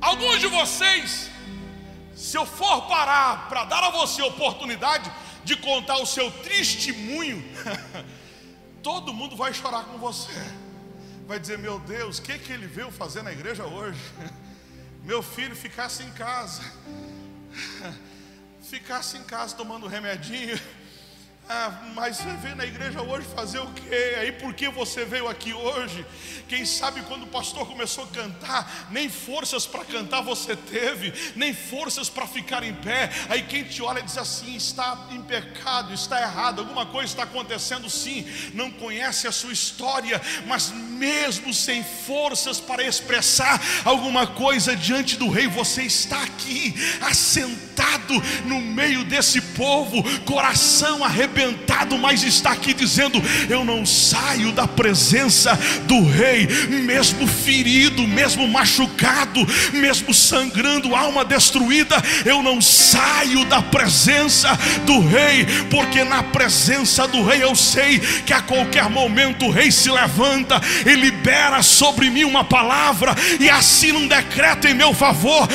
[0.00, 1.30] Alguns de vocês,
[2.14, 5.10] se eu for parar para dar a você a oportunidade
[5.44, 7.44] de contar o seu testemunho,
[8.82, 10.32] todo mundo vai chorar com você.
[11.26, 14.00] Vai dizer: Meu Deus, o que, que ele veio fazer na igreja hoje?
[15.04, 16.62] Meu filho ficasse em casa
[18.62, 20.58] ficasse em casa tomando remedinho.
[21.46, 24.16] Ah, mas você veio na igreja hoje fazer o quê?
[24.18, 26.04] Aí por que você veio aqui hoje?
[26.48, 31.52] Quem sabe quando o pastor começou a cantar, nem forças para cantar você teve, nem
[31.52, 33.10] forças para ficar em pé.
[33.28, 37.90] Aí quem te olha diz assim: está em pecado, está errado, alguma coisa está acontecendo
[37.90, 38.26] sim.
[38.54, 45.28] Não conhece a sua história, mas mesmo sem forças para expressar alguma coisa diante do
[45.28, 48.14] rei, você está aqui, assentado
[48.46, 51.04] no meio desse povo, coração
[51.34, 58.46] arrebentado, mas está aqui dizendo: Eu não saio da presença do rei, mesmo ferido, mesmo
[58.46, 67.06] machucado, mesmo sangrando, alma destruída, eu não saio da presença do rei, porque na presença
[67.08, 72.08] do rei eu sei que a qualquer momento o rei se levanta e libera sobre
[72.10, 75.48] mim uma palavra e assina um decreto em meu favor.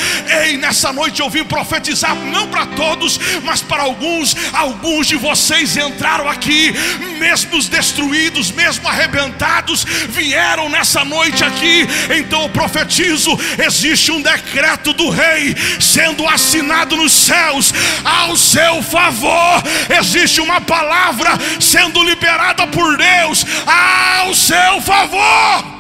[0.44, 4.36] Ei, nessa noite eu vim profetizar, não para todos, mas para alguns.
[4.52, 6.74] Alguns de vocês entraram aqui,
[7.20, 11.88] mesmo destruídos, mesmo arrebentados, vieram nessa noite aqui.
[12.18, 19.64] Então eu profetizo: existe um decreto do rei sendo assinado nos céus ao seu favor.
[20.00, 25.80] Existe uma palavra sendo liberada por Deus ao seu favor.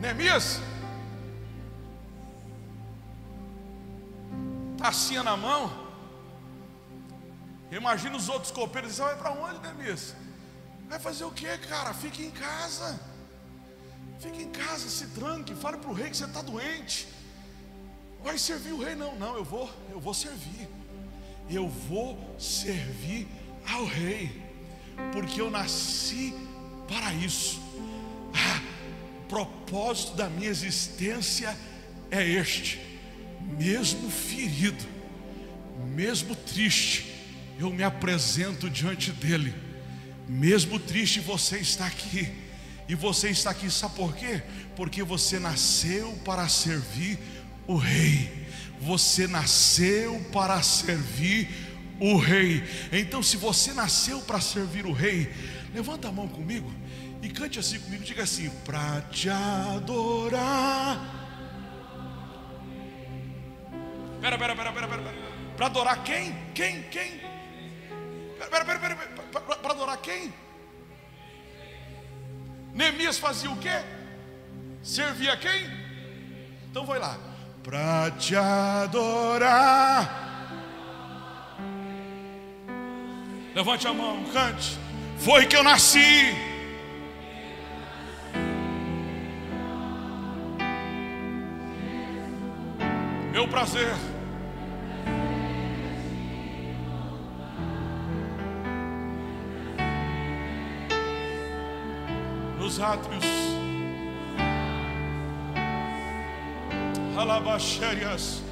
[0.00, 0.60] Neemias,
[4.76, 5.91] tacinha na mão.
[7.72, 10.14] Imagina os outros copeiros, você vai para onde, Neemias?
[10.90, 11.94] Vai fazer o que, cara?
[11.94, 13.00] Fique em casa.
[14.20, 17.08] Fique em casa, se tranque, fale para o rei que você está doente.
[18.22, 18.94] Vai servir o rei?
[18.94, 20.68] Não, não, eu vou, eu vou servir.
[21.48, 23.26] Eu vou servir
[23.66, 24.42] ao rei,
[25.12, 26.34] porque eu nasci
[26.86, 27.58] para isso.
[28.34, 28.60] Ah,
[29.28, 31.56] propósito da minha existência
[32.10, 32.78] é este:
[33.58, 34.84] mesmo ferido,
[35.86, 37.11] mesmo triste,
[37.58, 39.54] eu me apresento diante dEle.
[40.28, 42.28] Mesmo triste, você está aqui.
[42.88, 44.42] E você está aqui, sabe por quê?
[44.76, 47.18] Porque você nasceu para servir
[47.66, 48.46] o Rei.
[48.80, 51.48] Você nasceu para servir
[52.00, 52.64] o Rei.
[52.92, 55.32] Então, se você nasceu para servir o Rei,
[55.72, 56.72] levanta a mão comigo
[57.22, 58.02] e cante assim comigo.
[58.02, 60.98] Diga assim: para te adorar.
[64.20, 65.14] Pera, pera, pera, pera, pera.
[65.56, 66.34] Para adorar quem?
[66.54, 66.82] Quem?
[66.84, 67.31] Quem?
[68.50, 68.96] Pera, pera, pera.
[69.56, 70.32] Para adorar quem?
[72.74, 73.82] Neemias fazia o quê?
[74.82, 75.70] Servia quem?
[76.70, 77.18] Então vai lá.
[77.62, 80.22] Para te adorar.
[83.54, 84.78] Levante a mão, cante.
[85.18, 86.34] Foi que eu nasci.
[93.30, 94.11] Meu prazer.
[102.72, 103.24] Nos átrios.
[107.14, 108.42] Alabaxérias.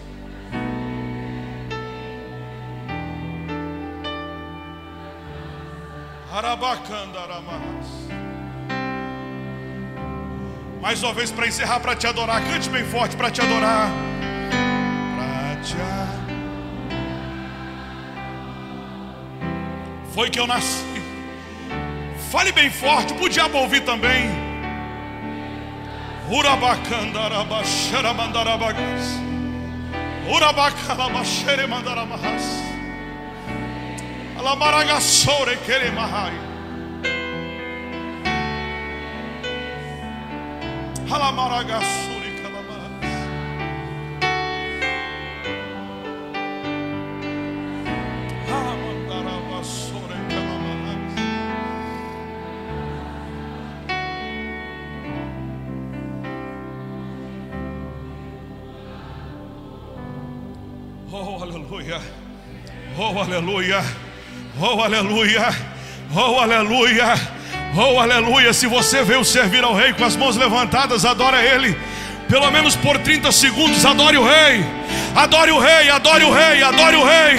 [6.31, 7.87] Arabacandaramaras.
[10.83, 12.43] Mais uma vez para encerrar, para te adorar.
[12.45, 13.89] Cante bem forte para te adorar.
[15.17, 16.21] Para te adorar.
[20.13, 20.80] Foi que eu nasci.
[22.31, 24.31] Fale bem forte, para o diabo ouvir também.
[26.31, 29.19] Urabacandarabacharamandarabagás.
[63.03, 63.83] Oh, aleluia.
[64.61, 65.55] Oh, aleluia.
[66.15, 67.15] Oh, aleluia.
[67.75, 68.53] Oh, aleluia.
[68.53, 71.75] Se você veio servir ao Rei com as mãos levantadas, adora Ele.
[72.29, 74.63] Pelo menos por 30 segundos, adore o Rei.
[75.17, 77.39] Adore o Rei, adore o Rei, adore o Rei.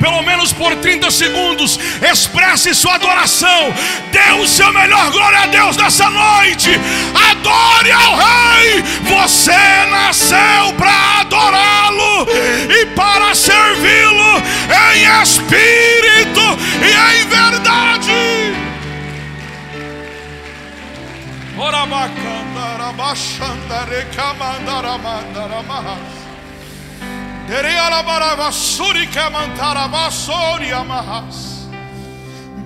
[0.00, 1.78] Pelo menos por 30 segundos,
[2.10, 3.72] expresse sua adoração.
[4.10, 6.70] Dê o seu melhor glória a Deus nessa noite.
[7.30, 8.82] Adore ao Rei.
[9.02, 10.91] Você nasceu para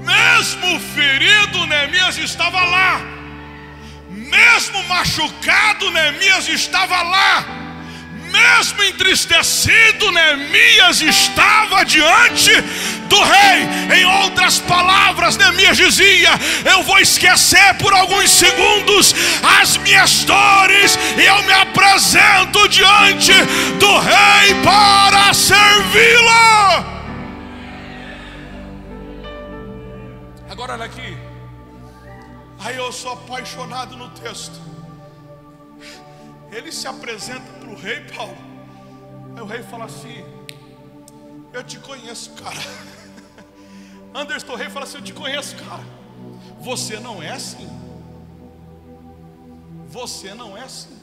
[0.04, 3.00] Mesmo ferido, Neemias estava lá.
[4.08, 7.65] Mesmo machucado, Neemias estava lá.
[8.37, 12.53] Mesmo entristecido, Neemias estava diante
[13.09, 13.99] do rei.
[13.99, 16.31] Em outras palavras, Neemias dizia:
[16.70, 19.14] Eu vou esquecer por alguns segundos
[19.61, 23.33] as minhas dores e eu me apresento diante
[23.79, 26.27] do rei para servi-lo.
[30.51, 31.16] Agora olha aqui.
[32.59, 34.75] Aí eu sou apaixonado no texto.
[36.57, 38.37] Ele se apresenta para o rei Paulo.
[39.37, 40.25] Aí o rei fala assim:
[41.53, 42.57] Eu te conheço, cara.
[44.14, 45.85] Anderson, rei fala assim: Eu te conheço, cara.
[46.59, 47.69] Você não é assim.
[49.88, 50.97] Você não é assim.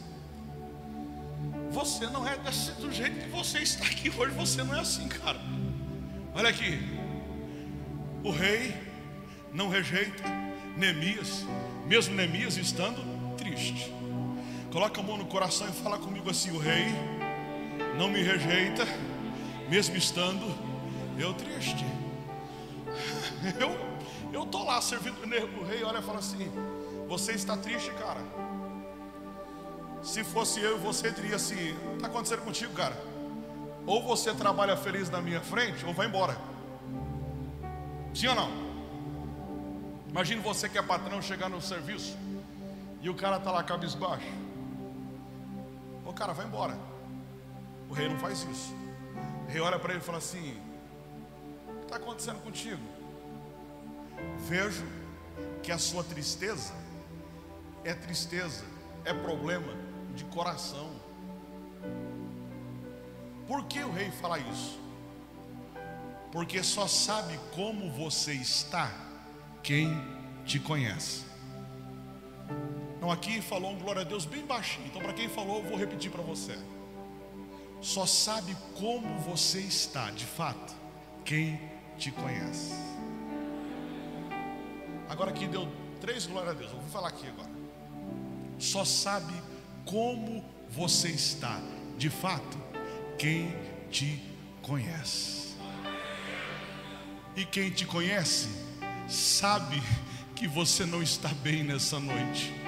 [1.70, 4.34] Você não é desse, do jeito que você está aqui hoje.
[4.34, 5.40] Você não é assim, cara.
[6.34, 6.80] Olha aqui.
[8.24, 8.76] O rei
[9.54, 10.24] não rejeita
[10.76, 11.46] Neemias,
[11.86, 13.04] mesmo Neemias estando
[13.38, 13.94] triste.
[14.74, 16.88] Coloca a mão no coração e fala comigo assim: o rei
[17.96, 18.84] não me rejeita,
[19.70, 20.44] mesmo estando
[21.16, 21.86] eu triste.
[23.60, 23.94] Eu
[24.34, 25.16] eu tô lá servindo
[25.60, 26.52] o rei, olha e fala assim:
[27.08, 28.20] você está triste, cara?
[30.02, 33.00] Se fosse eu, você diria assim: está acontecendo contigo, cara?
[33.86, 36.36] Ou você trabalha feliz na minha frente, ou vai embora.
[38.16, 38.50] Sim ou não?
[40.10, 42.18] Imagine você que é patrão chegar no serviço
[43.04, 44.53] e o cara está lá cabisbaixo.
[46.14, 46.78] Ô cara, vai embora.
[47.90, 48.72] O rei não faz isso.
[49.48, 50.62] O rei olha para ele e fala assim:
[51.68, 52.82] O que está acontecendo contigo?
[54.48, 54.86] Vejo
[55.64, 56.72] que a sua tristeza
[57.84, 58.64] é tristeza
[59.04, 59.74] é problema
[60.16, 60.92] de coração.
[63.48, 64.80] Por que o rei fala isso?
[66.32, 68.92] Porque só sabe como você está
[69.64, 70.00] quem
[70.46, 71.33] te conhece.
[73.04, 74.88] Não, aqui falou um glória a Deus bem baixinho.
[74.88, 76.58] Então, para quem falou, eu vou repetir para você.
[77.82, 80.74] Só sabe como você está, de fato,
[81.26, 81.60] quem
[81.98, 82.72] te conhece.
[85.10, 85.68] Agora aqui deu
[86.00, 86.72] três glória a Deus.
[86.72, 87.52] Eu vou falar aqui agora.
[88.58, 89.34] Só sabe
[89.84, 91.60] como você está,
[91.98, 92.58] de fato,
[93.20, 93.54] quem
[93.92, 94.24] te
[94.62, 95.58] conhece.
[97.36, 98.48] E quem te conhece
[99.10, 99.84] sabe
[100.38, 102.63] que você não está bem nessa noite.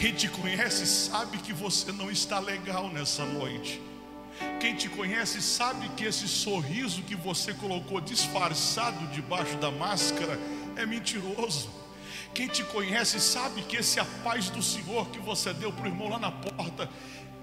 [0.00, 3.82] Quem te conhece sabe que você não está legal nessa noite.
[4.58, 10.40] Quem te conhece sabe que esse sorriso que você colocou disfarçado debaixo da máscara
[10.74, 11.68] é mentiroso.
[12.32, 15.88] Quem te conhece sabe que esse a paz do Senhor que você deu para o
[15.88, 16.88] irmão lá na porta,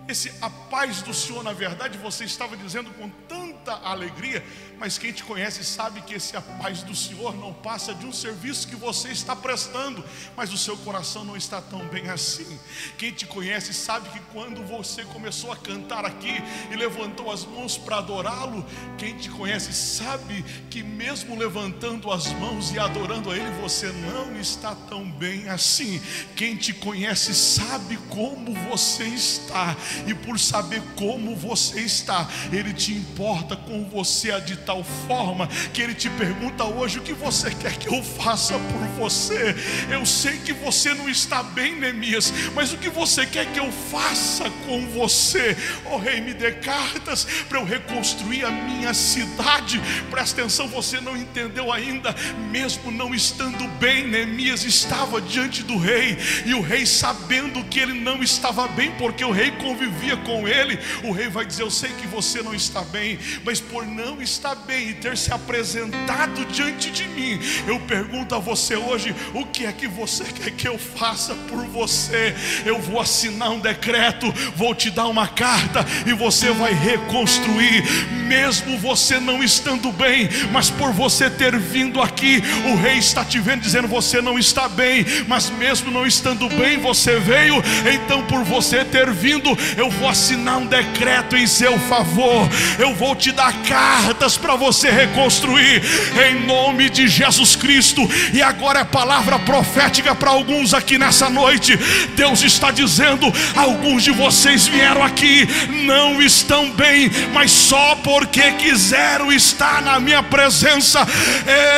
[0.07, 4.43] esse a paz do Senhor, na verdade, você estava dizendo com tanta alegria,
[4.79, 8.13] mas quem te conhece sabe que esse a paz do Senhor não passa de um
[8.13, 10.03] serviço que você está prestando,
[10.35, 12.59] mas o seu coração não está tão bem assim.
[12.97, 17.77] Quem te conhece sabe que quando você começou a cantar aqui e levantou as mãos
[17.77, 18.65] para adorá-lo,
[18.97, 24.39] quem te conhece sabe que mesmo levantando as mãos e adorando a Ele, você não
[24.39, 25.99] está tão bem assim.
[26.35, 29.75] Quem te conhece sabe como você está,
[30.05, 35.81] e por saber como você está, Ele te importa com você de tal forma que
[35.81, 39.55] ele te pergunta hoje: o que você quer que eu faça por você?
[39.89, 43.71] Eu sei que você não está bem, Neemias, mas o que você quer que eu
[43.71, 45.55] faça com você?
[45.85, 49.81] Oh rei, me dê cartas para eu reconstruir a minha cidade.
[50.09, 52.15] Presta atenção, você não entendeu ainda,
[52.51, 57.93] mesmo não estando bem, Neemias estava diante do rei, e o rei, sabendo que ele
[57.93, 61.91] não estava bem, porque o rei convivia com ele, o rei vai dizer: Eu sei
[61.91, 66.91] que você não está bem, mas por não estar bem e ter se apresentado diante
[66.91, 70.77] de mim, eu pergunto a você hoje: o que é que você quer que eu
[70.77, 72.35] faça por você?
[72.65, 77.85] Eu vou assinar um decreto, vou te dar uma carta e você vai reconstruir,
[78.27, 83.39] mesmo você não estando bem, mas por você ter vindo aqui, o rei está te
[83.39, 88.43] vendo dizendo: você não está bem, mas mesmo não estando bem, você veio, então por
[88.43, 92.45] você ter vindo, eu vou assinar um decreto em seu favor,
[92.77, 95.83] eu vou te dar cartas para você reconstruir,
[96.27, 98.01] em nome de Jesus Cristo.
[98.33, 101.77] E agora é palavra profética para alguns aqui nessa noite.
[102.15, 105.47] Deus está dizendo: alguns de vocês vieram aqui,
[105.85, 111.07] não estão bem, mas só porque quiseram estar na minha presença,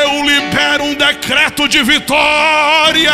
[0.04, 3.14] eu libero um decreto de vitória,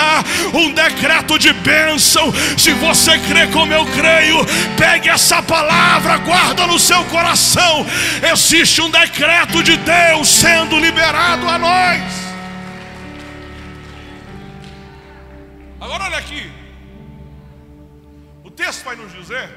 [0.54, 2.32] um decreto de bênção.
[2.56, 4.46] Se você crê como eu creio,
[4.78, 7.88] pegue essa palavra, guarda no seu coração.
[8.32, 12.02] Existe um decreto de Deus sendo liberado a nós.
[15.80, 16.52] Agora olha aqui.
[18.44, 19.48] O texto vai nos dizer,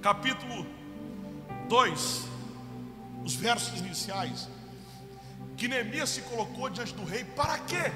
[0.00, 0.64] capítulo
[1.68, 2.28] 2,
[3.24, 4.48] os versos iniciais,
[5.56, 7.90] que Neemias se colocou diante do rei para quê?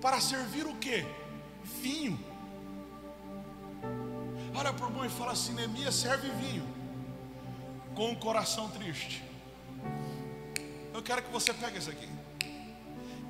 [0.00, 1.04] Para servir o quê?
[1.82, 2.16] Vinho.
[4.54, 6.73] Olha para o irmão e fala assim: Neemias serve vinho
[7.94, 9.22] com um coração triste.
[10.92, 12.08] Eu quero que você pegue isso aqui.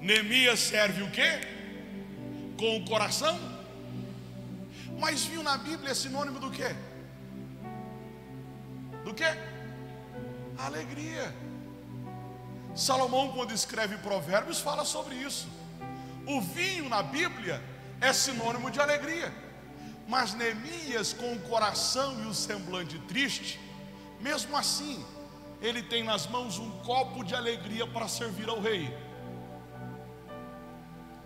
[0.00, 1.40] Neemias serve o quê?
[2.59, 3.38] Com o coração.
[4.98, 6.74] Mas vinho na Bíblia é sinônimo do quê?
[9.05, 9.37] Do quê?
[10.59, 11.35] Alegria.
[12.74, 15.48] Salomão, quando escreve Provérbios, fala sobre isso.
[16.27, 17.62] O vinho na Bíblia
[18.00, 19.33] é sinônimo de alegria.
[20.07, 23.61] Mas Neemias, com o coração e o semblante triste,
[24.24, 25.04] mesmo assim,
[25.60, 28.84] ele tem nas mãos um copo de alegria para servir ao rei.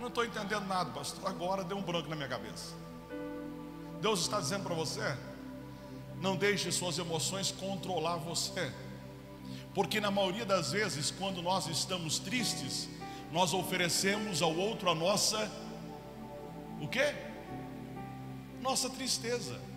[0.00, 1.24] Não estou entendendo nada, pastor.
[1.28, 2.74] Agora deu um branco na minha cabeça.
[4.00, 5.16] Deus está dizendo para você:
[6.20, 8.72] não deixe suas emoções controlar você.
[9.72, 12.88] Porque na maioria das vezes, quando nós estamos tristes,
[13.30, 15.49] nós oferecemos ao outro a nossa
[16.80, 17.14] o quê?
[18.61, 19.67] Nossa tristeza.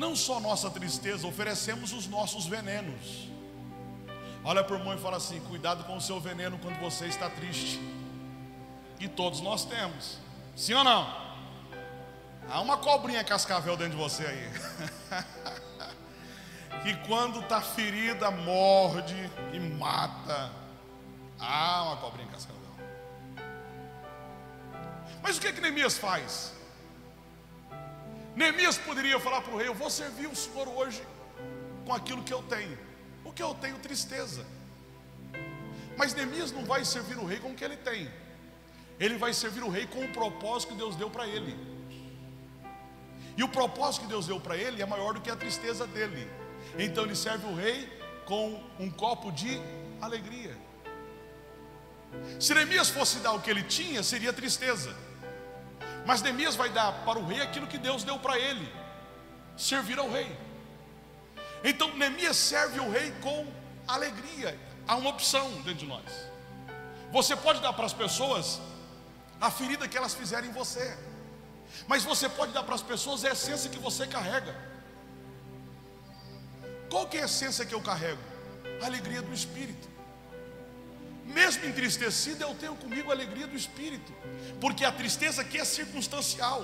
[0.00, 3.28] Não só nossa tristeza, oferecemos os nossos venenos.
[4.42, 7.28] Olha para o irmão e fala assim: cuidado com o seu veneno quando você está
[7.28, 7.78] triste.
[8.98, 10.16] E todos nós temos.
[10.56, 11.06] Sim ou não?
[12.48, 14.50] Há uma cobrinha cascavel dentro de você aí.
[16.82, 20.50] que quando está ferida, morde e mata.
[21.38, 22.58] Há uma cobrinha cascavel.
[25.22, 26.58] Mas o que, que Neemias faz?
[28.34, 31.02] Neemias poderia falar para o rei: Eu vou servir o Senhor hoje
[31.84, 32.78] com aquilo que eu tenho.
[33.24, 34.46] O que eu tenho, tristeza.
[35.96, 38.10] Mas Neemias não vai servir o rei com o que ele tem.
[38.98, 41.56] Ele vai servir o rei com o propósito que Deus deu para ele.
[43.36, 46.28] E o propósito que Deus deu para ele é maior do que a tristeza dele.
[46.78, 47.88] Então ele serve o rei
[48.24, 49.60] com um copo de
[50.00, 50.56] alegria.
[52.38, 54.94] Se Neemias fosse dar o que ele tinha, seria tristeza.
[56.06, 58.72] Mas Neemias vai dar para o rei aquilo que Deus deu para ele:
[59.56, 60.36] servir ao rei.
[61.62, 63.46] Então Neemias serve o rei com
[63.86, 64.58] alegria.
[64.86, 66.30] Há uma opção dentro de nós.
[67.12, 68.60] Você pode dar para as pessoas
[69.40, 70.96] a ferida que elas fizerem em você,
[71.88, 74.54] mas você pode dar para as pessoas a essência que você carrega.
[76.90, 78.20] Qual que é a essência que eu carrego?
[78.82, 79.89] A alegria do Espírito.
[81.32, 84.12] Mesmo entristecido, eu tenho comigo a alegria do Espírito,
[84.60, 86.60] porque a tristeza aqui é circunstancial,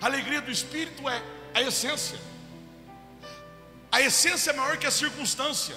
[0.00, 1.22] a alegria do Espírito é
[1.52, 2.18] a essência,
[3.90, 5.76] a essência é maior que a circunstância.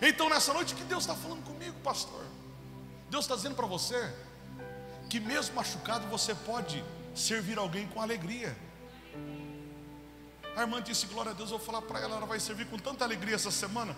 [0.00, 2.24] Então, nessa noite, que Deus está falando comigo, pastor?
[3.10, 4.12] Deus está dizendo para você
[5.10, 6.82] que, mesmo machucado, você pode
[7.14, 8.56] servir alguém com alegria.
[10.56, 12.78] A irmã disse: Glória a Deus, eu vou falar para ela, ela vai servir com
[12.78, 13.94] tanta alegria essa semana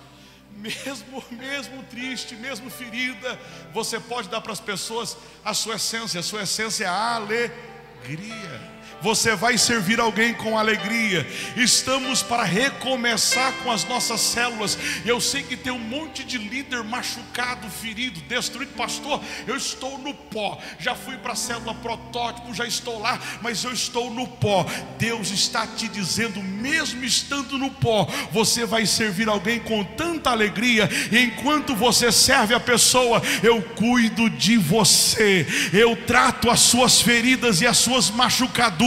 [0.52, 3.38] mesmo, mesmo triste, mesmo ferida,
[3.72, 8.75] você pode dar para as pessoas a sua essência, a sua essência é a alegria
[9.00, 11.26] você vai servir alguém com alegria.
[11.56, 14.78] Estamos para recomeçar com as nossas células.
[15.04, 18.72] Eu sei que tem um monte de líder machucado, ferido, destruído.
[18.72, 20.58] Pastor, eu estou no pó.
[20.78, 24.66] Já fui para a célula protótipo, já estou lá, mas eu estou no pó.
[24.98, 30.88] Deus está te dizendo, mesmo estando no pó, você vai servir alguém com tanta alegria.
[31.12, 35.46] E enquanto você serve a pessoa, eu cuido de você.
[35.72, 38.85] Eu trato as suas feridas e as suas machucaduras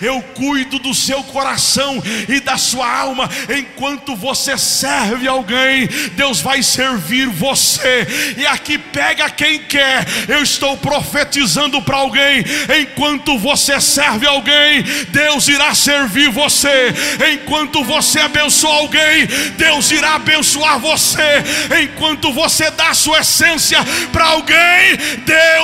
[0.00, 3.28] eu cuido do seu coração e da sua alma.
[3.56, 8.06] Enquanto você serve alguém, Deus vai servir você.
[8.36, 10.06] E aqui pega quem quer.
[10.28, 12.44] Eu estou profetizando para alguém.
[12.80, 16.94] Enquanto você serve alguém, Deus irá servir você.
[17.32, 19.26] Enquanto você abençoa alguém,
[19.56, 21.42] Deus irá abençoar você.
[21.82, 23.78] Enquanto você dá sua essência
[24.12, 25.55] para alguém, Deus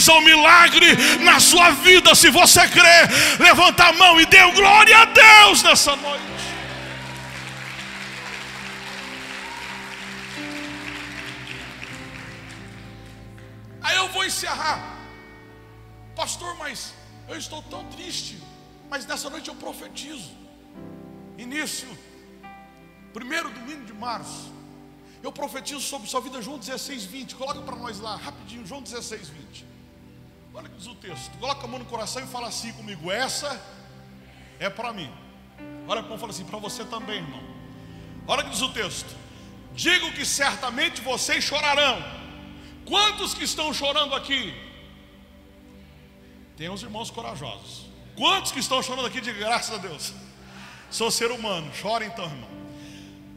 [0.00, 2.14] realiza o milagre na sua vida.
[2.14, 3.06] Se você crê
[3.38, 6.30] levanta a mão e dê glória a Deus nessa noite.
[13.82, 14.78] Aí eu vou encerrar,
[16.14, 16.94] pastor, mas
[17.28, 18.38] eu estou tão triste,
[18.88, 20.38] mas nessa noite eu profetizo.
[21.36, 21.88] Início,
[23.12, 24.52] primeiro domingo de março,
[25.22, 27.34] eu profetizo sobre sua vida, João 16, 20.
[27.34, 29.69] Coloca para nós lá, rapidinho, João 16, 20.
[30.60, 31.38] Olha que diz o texto.
[31.38, 33.58] Coloca a mão no coração e fala assim comigo: essa
[34.58, 35.10] é para mim.
[35.88, 37.42] Olha como fala assim, para você também, irmão.
[38.26, 39.16] Olha que diz o texto.
[39.74, 42.04] Digo que certamente vocês chorarão.
[42.84, 44.54] Quantos que estão chorando aqui?
[46.58, 47.86] Tem uns irmãos corajosos.
[48.14, 50.12] Quantos que estão chorando aqui de graças a Deus?
[50.90, 52.50] Sou ser humano, chora então, irmão.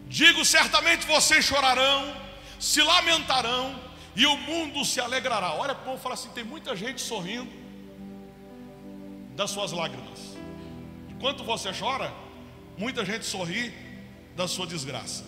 [0.08, 2.14] Digo certamente vocês chorarão,
[2.60, 3.80] se lamentarão,
[4.16, 5.54] e o mundo se alegrará.
[5.54, 7.52] Olha como fala assim: tem muita gente sorrindo
[9.36, 10.20] das suas lágrimas.
[11.10, 12.12] Enquanto você chora,
[12.78, 13.74] muita gente sorri
[14.36, 15.26] da sua desgraça.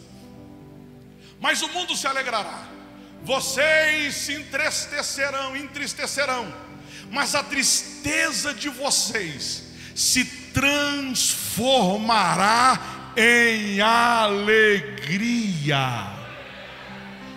[1.40, 2.68] Mas o mundo se alegrará.
[3.24, 6.54] Vocês se entristecerão, entristecerão,
[7.10, 9.64] mas a tristeza de vocês
[9.96, 14.96] se transformará em alegria.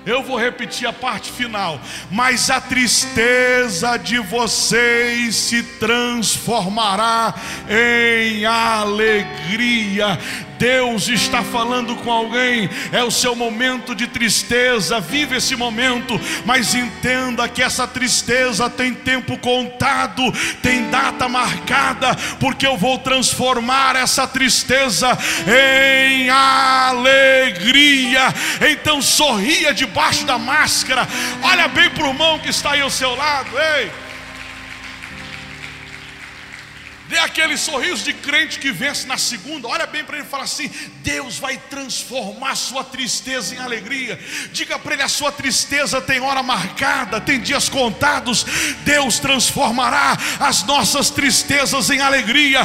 [0.08, 1.78] Eu vou repetir a parte final.
[2.10, 7.34] Mas a tristeza de vocês se transformará
[7.68, 10.18] em alegria.
[10.58, 16.74] Deus está falando com alguém, é o seu momento de tristeza, vive esse momento, mas
[16.74, 20.22] entenda que essa tristeza tem tempo contado,
[20.62, 28.34] tem data marcada, porque eu vou transformar essa tristeza em alegria.
[28.70, 31.06] Então sorria debaixo da máscara,
[31.42, 34.07] olha bem para o irmão que está aí ao seu lado, ei.
[37.08, 39.66] Dê aquele sorriso de crente que vence na segunda.
[39.66, 40.70] Olha bem para ele e fala assim:
[41.02, 44.20] Deus vai transformar sua tristeza em alegria.
[44.52, 48.44] Diga para ele: a sua tristeza tem hora marcada, tem dias contados.
[48.84, 52.60] Deus transformará as nossas tristezas em alegria.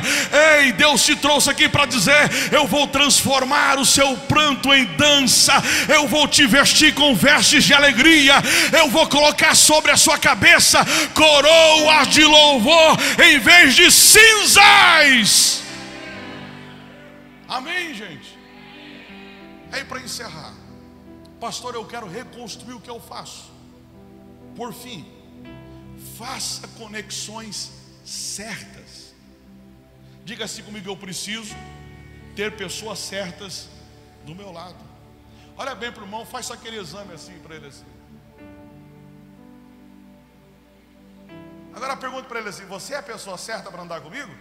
[0.59, 5.53] Ei, Deus te trouxe aqui para dizer: Eu vou transformar o seu pranto em dança.
[5.87, 8.35] Eu vou te vestir com vestes de alegria.
[8.77, 15.63] Eu vou colocar sobre a sua cabeça coroa de louvor em vez de cinza cinzas.
[17.47, 18.37] Amém, gente?
[19.71, 20.53] Aí para encerrar,
[21.39, 23.51] pastor, eu quero reconstruir o que eu faço.
[24.55, 25.05] Por fim,
[26.17, 27.71] faça conexões
[28.05, 29.13] certas.
[30.23, 31.55] Diga assim comigo: eu preciso
[32.35, 33.67] ter pessoas certas
[34.25, 34.77] do meu lado.
[35.55, 37.92] Olha bem para o irmão, faz aquele exame assim para ele assim.
[41.75, 44.31] Agora pergunto para ele assim: Você é a pessoa certa para andar comigo?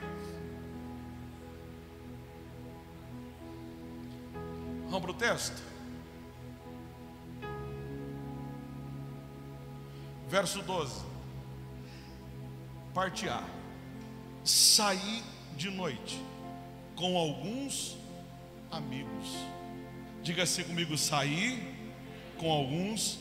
[4.85, 5.62] Vamos para o texto.
[10.28, 11.03] Verso 12.
[12.93, 13.43] Parte A.
[14.45, 15.22] Saí
[15.57, 16.22] de noite
[16.95, 17.97] com alguns
[18.70, 19.28] amigos.
[20.22, 21.74] Diga assim comigo: saí
[22.39, 23.18] com alguns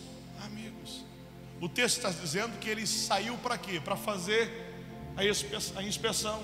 [1.62, 3.80] o texto está dizendo que ele saiu para quê?
[3.80, 4.74] Para fazer
[5.16, 6.42] a inspeção.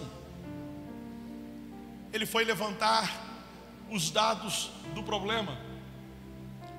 [2.13, 3.25] Ele foi levantar
[3.89, 5.57] os dados do problema,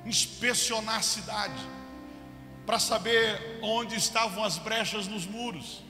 [0.06, 1.60] inspecionar a cidade,
[2.64, 5.82] para saber onde estavam as brechas nos muros,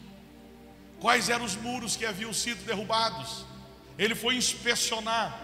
[1.01, 3.45] quais eram os muros que haviam sido derrubados.
[3.99, 5.39] Ele foi inspecionar,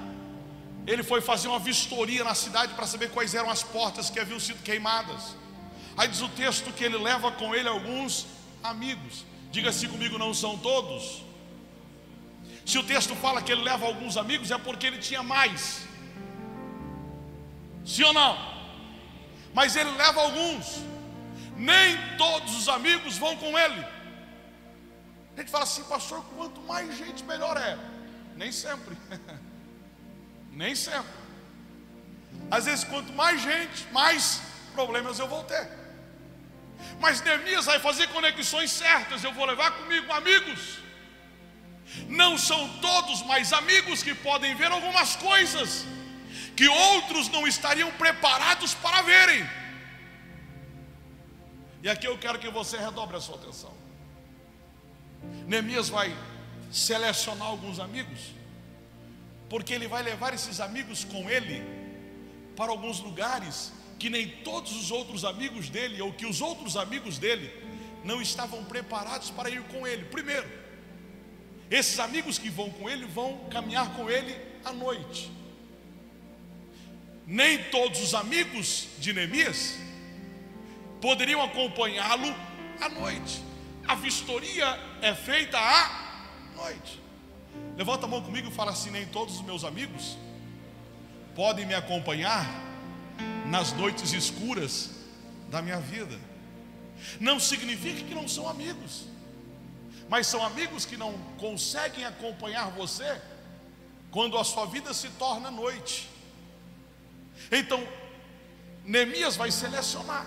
[0.87, 4.41] ele foi fazer uma vistoria na cidade para saber quais eram as portas que haviam
[4.41, 5.37] sido queimadas.
[5.97, 8.27] Aí diz o texto que ele leva com ele alguns
[8.63, 9.25] amigos.
[9.51, 11.23] Diga-se comigo, não são todos.
[12.67, 15.87] Se o texto fala que ele leva alguns amigos, é porque ele tinha mais.
[17.85, 18.37] Sim ou não?
[19.53, 20.83] Mas ele leva alguns.
[21.57, 23.87] Nem todos os amigos vão com ele.
[25.37, 27.79] A gente fala assim, pastor, quanto mais gente, melhor é.
[28.37, 28.97] Nem sempre.
[30.51, 31.25] Nem sempre.
[32.51, 34.41] Às vezes, quanto mais gente, mais
[34.73, 35.84] problemas eu vou ter.
[37.01, 39.23] Mas Neemias vai fazer conexões certas.
[39.23, 40.79] Eu vou levar comigo amigos.
[42.09, 45.85] Não são todos, mas amigos que podem ver algumas coisas
[46.57, 49.49] que outros não estariam preparados para verem.
[51.83, 53.75] E aqui eu quero que você redobre a sua atenção.
[55.47, 56.17] Neemias vai
[56.73, 58.33] selecionar alguns amigos,
[59.49, 61.63] porque ele vai levar esses amigos com ele
[62.57, 67.19] para alguns lugares que nem todos os outros amigos dele, ou que os outros amigos
[67.19, 67.51] dele,
[68.05, 70.05] não estavam preparados para ir com ele.
[70.05, 70.47] Primeiro,
[71.71, 75.31] esses amigos que vão com ele vão caminhar com ele à noite.
[77.27, 79.79] Nem todos os amigos de Neemias
[81.01, 82.35] poderiam acompanhá-lo
[82.81, 83.43] à noite.
[83.87, 87.01] A vistoria é feita à noite.
[87.77, 90.19] Levanta a mão comigo e fala assim: nem todos os meus amigos
[91.35, 92.47] podem me acompanhar
[93.47, 94.91] nas noites escuras
[95.51, 96.19] da minha vida.
[97.21, 99.05] Não significa que não são amigos,
[100.09, 103.21] mas são amigos que não conseguem acompanhar você
[104.11, 106.09] quando a sua vida se torna noite.
[107.51, 107.87] Então,
[108.85, 110.27] Neemias vai selecionar: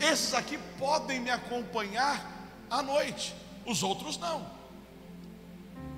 [0.00, 2.30] esses aqui podem me acompanhar
[2.70, 3.34] à noite,
[3.66, 4.50] os outros não.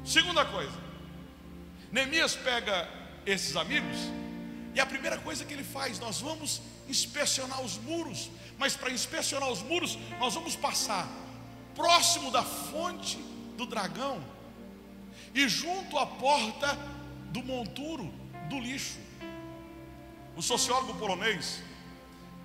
[0.05, 0.77] Segunda coisa,
[1.91, 2.89] Neemias pega
[3.25, 3.97] esses amigos
[4.77, 9.51] e a primeira coisa que ele faz, nós vamos inspecionar os muros, mas para inspecionar
[9.51, 11.09] os muros, nós vamos passar
[11.74, 13.16] próximo da fonte
[13.57, 14.22] do dragão
[15.35, 16.79] e junto à porta
[17.33, 18.12] do monturo
[18.51, 18.99] do lixo.
[20.37, 21.62] O sociólogo polonês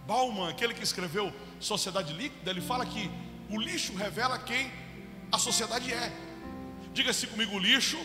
[0.07, 3.11] Bauman, aquele que escreveu Sociedade Líquida, ele fala que
[3.49, 4.71] o lixo revela quem
[5.29, 6.13] a sociedade é.
[6.93, 7.99] Diga-se comigo, o lixo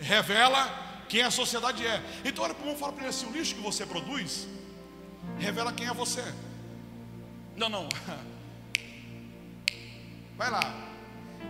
[0.00, 2.02] revela quem a sociedade é.
[2.24, 4.46] Então olha para o irmão e fala para ele assim: o lixo que você produz
[5.38, 6.24] revela quem é você.
[7.56, 7.88] Não, não.
[10.36, 10.88] Vai lá.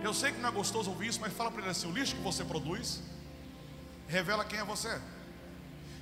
[0.03, 2.15] Eu sei que não é gostoso ouvir isso, mas fala para ele assim: o lixo
[2.15, 3.03] que você produz
[4.07, 5.01] revela quem é você.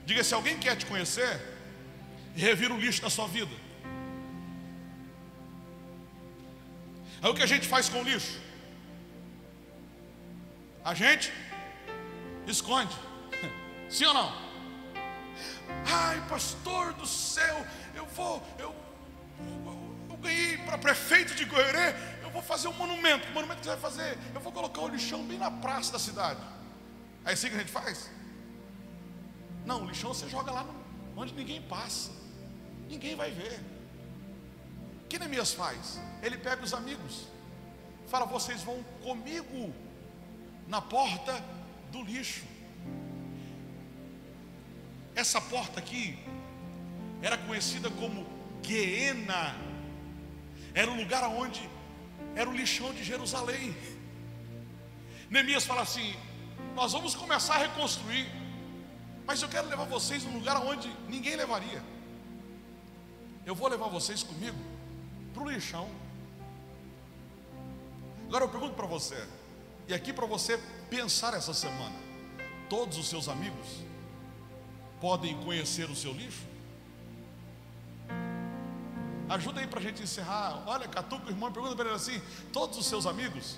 [0.04, 1.40] Diga se alguém quer te conhecer,
[2.34, 3.54] revira o lixo da sua vida.
[7.22, 8.38] Aí o que a gente faz com o lixo?
[10.84, 11.32] A gente
[12.46, 12.94] esconde.
[13.88, 14.46] Sim ou não?
[15.86, 17.64] Ai, pastor do céu,
[17.94, 18.74] eu vou, eu,
[19.38, 23.26] eu, eu ganhei para prefeito de Goiânia, eu vou fazer um monumento.
[23.26, 24.18] Que monumento que você vai fazer?
[24.34, 26.40] Eu vou colocar o lixão bem na praça da cidade.
[27.24, 28.10] É assim que a gente faz?
[29.64, 30.66] Não, o lixão você joga lá
[31.16, 32.10] onde ninguém passa.
[32.88, 33.60] Ninguém vai ver.
[35.04, 36.00] O que Neemias faz?
[36.22, 37.26] Ele pega os amigos,
[38.08, 39.72] fala: vocês vão comigo
[40.66, 41.42] na porta
[41.90, 42.55] do lixo.
[45.16, 46.18] Essa porta aqui
[47.22, 48.26] era conhecida como
[48.60, 49.56] Guiena,
[50.74, 51.66] era o lugar onde
[52.34, 53.74] era o lixão de Jerusalém.
[55.30, 56.14] Neemias fala assim:
[56.74, 58.30] Nós vamos começar a reconstruir,
[59.24, 61.82] mas eu quero levar vocês num lugar onde ninguém levaria.
[63.46, 64.58] Eu vou levar vocês comigo
[65.32, 65.88] para o lixão.
[68.26, 69.26] Agora eu pergunto para você,
[69.88, 70.60] e aqui para você
[70.90, 71.96] pensar essa semana:
[72.68, 73.85] todos os seus amigos
[75.06, 76.42] podem conhecer o seu lixo?
[79.28, 80.64] Ajuda aí para a gente encerrar.
[80.66, 82.20] Olha, Catuca, irmão pergunta para ele assim:
[82.52, 83.56] todos os seus amigos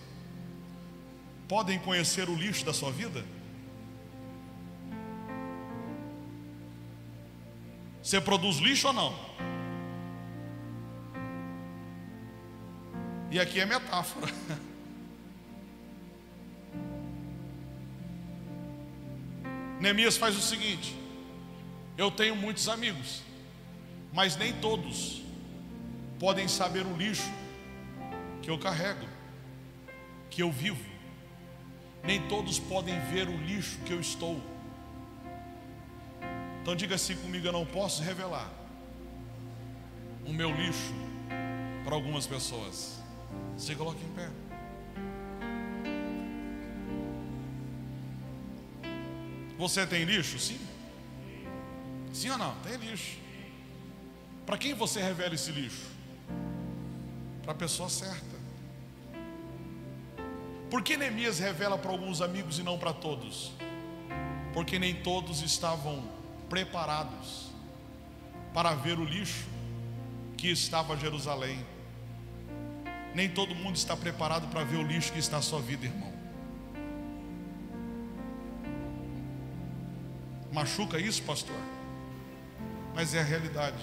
[1.49, 3.25] podem conhecer o lixo da sua vida?
[8.03, 9.19] Você produz lixo ou não?
[13.31, 14.31] E aqui é metáfora.
[19.81, 21.08] Neemias faz o seguinte:
[21.99, 23.23] eu tenho muitos amigos,
[24.13, 25.21] mas nem todos
[26.21, 27.31] podem saber o lixo
[28.41, 29.05] que eu carrego,
[30.31, 30.83] que eu vivo.
[32.05, 34.41] Nem todos podem ver o lixo que eu estou.
[36.63, 38.49] Então diga assim comigo: eu não posso revelar
[40.25, 40.95] o meu lixo
[41.85, 43.03] para algumas pessoas.
[43.57, 44.31] Se coloque em pé.
[49.59, 50.39] Você tem lixo?
[50.39, 50.68] Sim.
[52.19, 52.53] Sim ou não?
[52.63, 53.17] Tem lixo.
[54.45, 55.87] Para quem você revela esse lixo?
[57.45, 58.37] Para a pessoa certa.
[60.69, 63.53] Por que Neemias revela para alguns amigos e não para todos?
[64.53, 66.03] Porque nem todos estavam
[66.49, 67.53] preparados
[68.53, 69.47] para ver o lixo
[70.37, 71.65] que estava Jerusalém.
[73.15, 76.13] Nem todo mundo está preparado para ver o lixo que está na sua vida, irmão.
[80.51, 81.78] Machuca isso, pastor?
[82.99, 83.77] Mas é a realidade.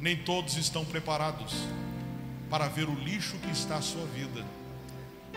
[0.00, 1.52] Nem todos estão preparados
[2.48, 4.42] para ver o lixo que está na sua vida.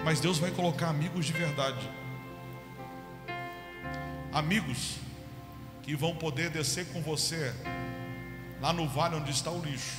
[0.05, 1.91] Mas Deus vai colocar amigos de verdade.
[4.31, 4.95] Amigos
[5.83, 7.53] que vão poder descer com você
[8.61, 9.97] lá no vale onde está o lixo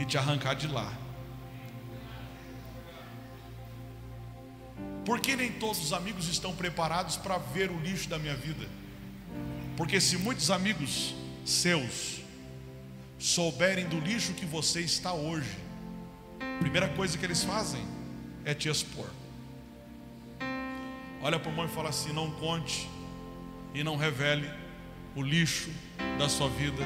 [0.00, 0.92] e te arrancar de lá.
[5.06, 8.68] Porque nem todos os amigos estão preparados para ver o lixo da minha vida?
[9.76, 11.14] Porque se muitos amigos
[11.44, 12.20] seus
[13.18, 15.56] souberem do lixo que você está hoje,
[16.40, 17.82] a primeira coisa que eles fazem
[18.44, 19.08] é te expor.
[21.22, 22.88] Olha para o irmão e fala assim: não conte
[23.74, 24.50] e não revele
[25.14, 25.70] o lixo
[26.18, 26.82] da sua vida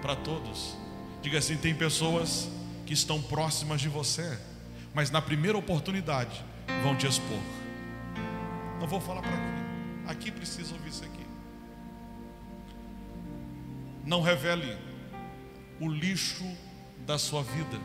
[0.00, 0.74] para todos.
[1.20, 2.48] Diga assim: tem pessoas
[2.86, 4.38] que estão próximas de você,
[4.94, 6.42] mas na primeira oportunidade
[6.82, 7.38] vão te expor.
[8.80, 11.17] Não vou falar para aqui, aqui precisa ouvir isso aqui.
[14.08, 14.74] Não revele
[15.78, 16.42] o lixo
[17.04, 17.78] da sua vida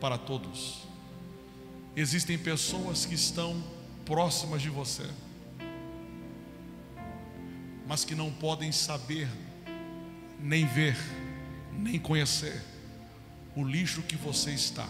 [0.00, 0.88] para todos.
[1.94, 3.62] Existem pessoas que estão
[4.04, 5.08] próximas de você,
[7.86, 9.28] mas que não podem saber,
[10.40, 10.96] nem ver,
[11.72, 12.60] nem conhecer
[13.54, 14.88] o lixo que você está,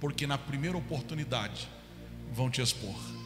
[0.00, 1.66] porque na primeira oportunidade
[2.30, 3.23] vão te expor.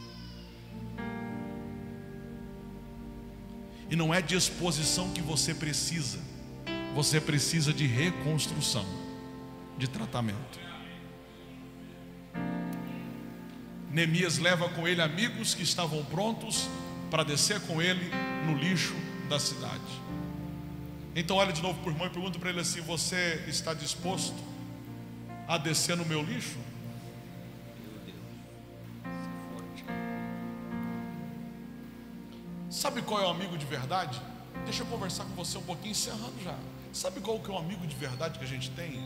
[3.89, 6.19] E não é de exposição que você precisa,
[6.93, 8.85] você precisa de reconstrução,
[9.77, 10.59] de tratamento.
[13.91, 16.69] Neemias leva com ele amigos que estavam prontos
[17.09, 18.11] para descer com ele
[18.45, 18.95] no lixo
[19.27, 19.81] da cidade.
[21.15, 24.37] Então olha de novo o irmão e pergunta para ele assim: Você está disposto
[25.47, 26.57] a descer no meu lixo?
[32.69, 34.21] Sabe qual é o amigo de verdade?
[34.63, 36.55] Deixa eu conversar com você um pouquinho, encerrando já.
[36.93, 39.01] Sabe qual que é o amigo de verdade que a gente tem?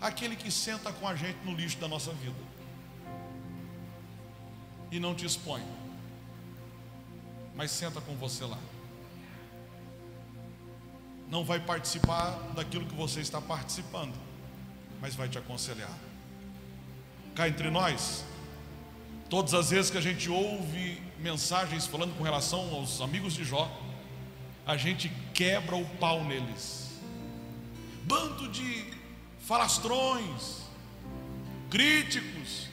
[0.00, 2.36] Aquele que senta com a gente no lixo da nossa vida
[4.90, 5.62] e não te expõe,
[7.54, 8.58] mas senta com você lá.
[11.28, 14.14] Não vai participar daquilo que você está participando,
[15.00, 15.90] mas vai te aconselhar.
[17.34, 18.24] Cá entre nós,
[19.28, 23.70] todas as vezes que a gente ouve mensagens falando com relação aos amigos de Jó,
[24.66, 27.00] a gente quebra o pau neles.
[28.04, 28.84] Bando de
[29.40, 30.62] falastrões,
[31.70, 32.68] críticos,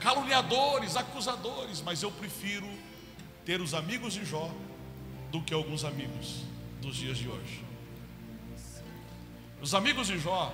[0.00, 2.68] caluniadores, acusadores, mas eu prefiro
[3.44, 4.50] ter os amigos de Jó
[5.30, 6.42] do que alguns amigos
[6.80, 7.64] dos dias de hoje.
[9.60, 10.52] Os amigos de Jó,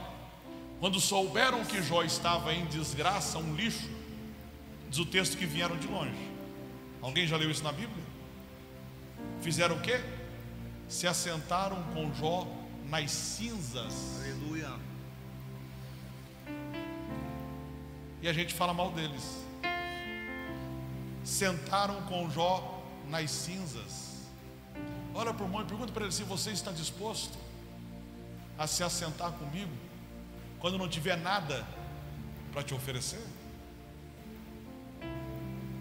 [0.78, 3.99] quando souberam que Jó estava em desgraça, um lixo,
[4.90, 6.30] diz o texto que vieram de longe.
[7.00, 8.04] Alguém já leu isso na Bíblia?
[9.40, 10.00] Fizeram o quê?
[10.88, 12.46] Se assentaram com Jó
[12.88, 14.20] nas cinzas.
[14.20, 14.72] Aleluia.
[18.20, 19.46] E a gente fala mal deles.
[21.24, 24.26] Sentaram com Jó nas cinzas.
[25.14, 27.38] Olha para o irmão e pergunta para ele se você está disposto
[28.58, 29.72] a se assentar comigo
[30.58, 31.66] quando não tiver nada
[32.52, 33.24] para te oferecer.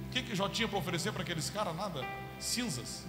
[0.10, 1.76] O que, que Jó tinha para oferecer para aqueles caras?
[1.76, 2.04] Nada.
[2.40, 3.06] Cinzas.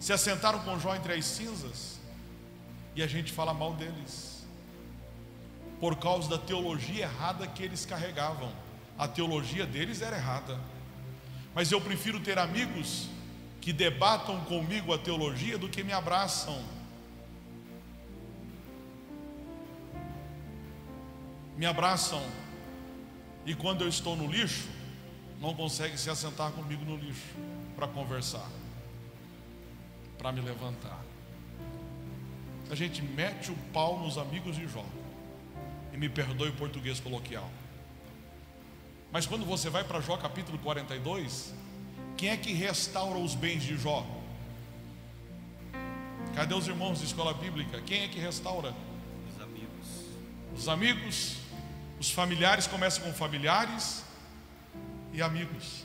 [0.00, 2.00] Se assentaram com Jó entre as cinzas
[2.96, 4.42] e a gente fala mal deles
[5.78, 8.50] por causa da teologia errada que eles carregavam.
[8.96, 10.58] A teologia deles era errada.
[11.54, 13.08] Mas eu prefiro ter amigos
[13.60, 16.58] que debatam comigo a teologia do que me abraçam.
[21.54, 22.22] Me abraçam
[23.44, 24.68] e quando eu estou no lixo,
[25.40, 27.34] não conseguem se assentar comigo no lixo
[27.76, 28.48] para conversar,
[30.18, 31.02] para me levantar.
[32.70, 34.84] A gente mete o pau nos amigos de Jó.
[35.92, 37.48] E me perdoe o português coloquial.
[39.12, 41.54] Mas quando você vai para Jó capítulo 42,
[42.16, 44.04] quem é que restaura os bens de Jó?
[46.34, 47.80] Cadê os irmãos de escola bíblica?
[47.82, 48.74] Quem é que restaura?
[49.32, 49.88] Os amigos.
[50.56, 51.36] Os amigos,
[52.00, 54.02] os familiares começam com familiares
[55.14, 55.84] e amigos.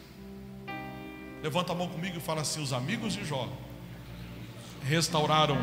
[1.42, 3.48] Levanta a mão comigo e fala assim: os amigos de Jó
[4.84, 5.58] restauraram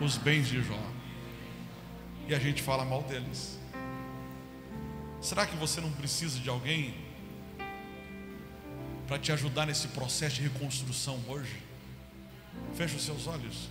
[0.00, 0.78] os bens de Jó.
[2.28, 3.58] E a gente fala mal deles.
[5.20, 6.94] Será que você não precisa de alguém
[9.06, 11.62] para te ajudar nesse processo de reconstrução hoje?
[12.76, 13.68] Feche os seus olhos.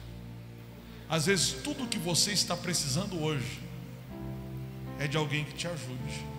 [1.10, 3.60] Às vezes, tudo que você está precisando hoje
[5.00, 6.31] é de alguém que te ajude.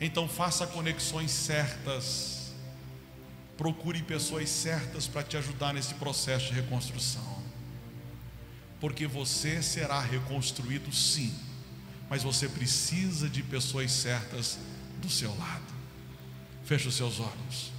[0.00, 2.52] Então, faça conexões certas.
[3.56, 7.38] Procure pessoas certas para te ajudar nesse processo de reconstrução.
[8.80, 11.48] Porque você será reconstruído sim
[12.08, 14.58] mas você precisa de pessoas certas
[15.00, 15.74] do seu lado.
[16.64, 17.72] Feche os seus olhos.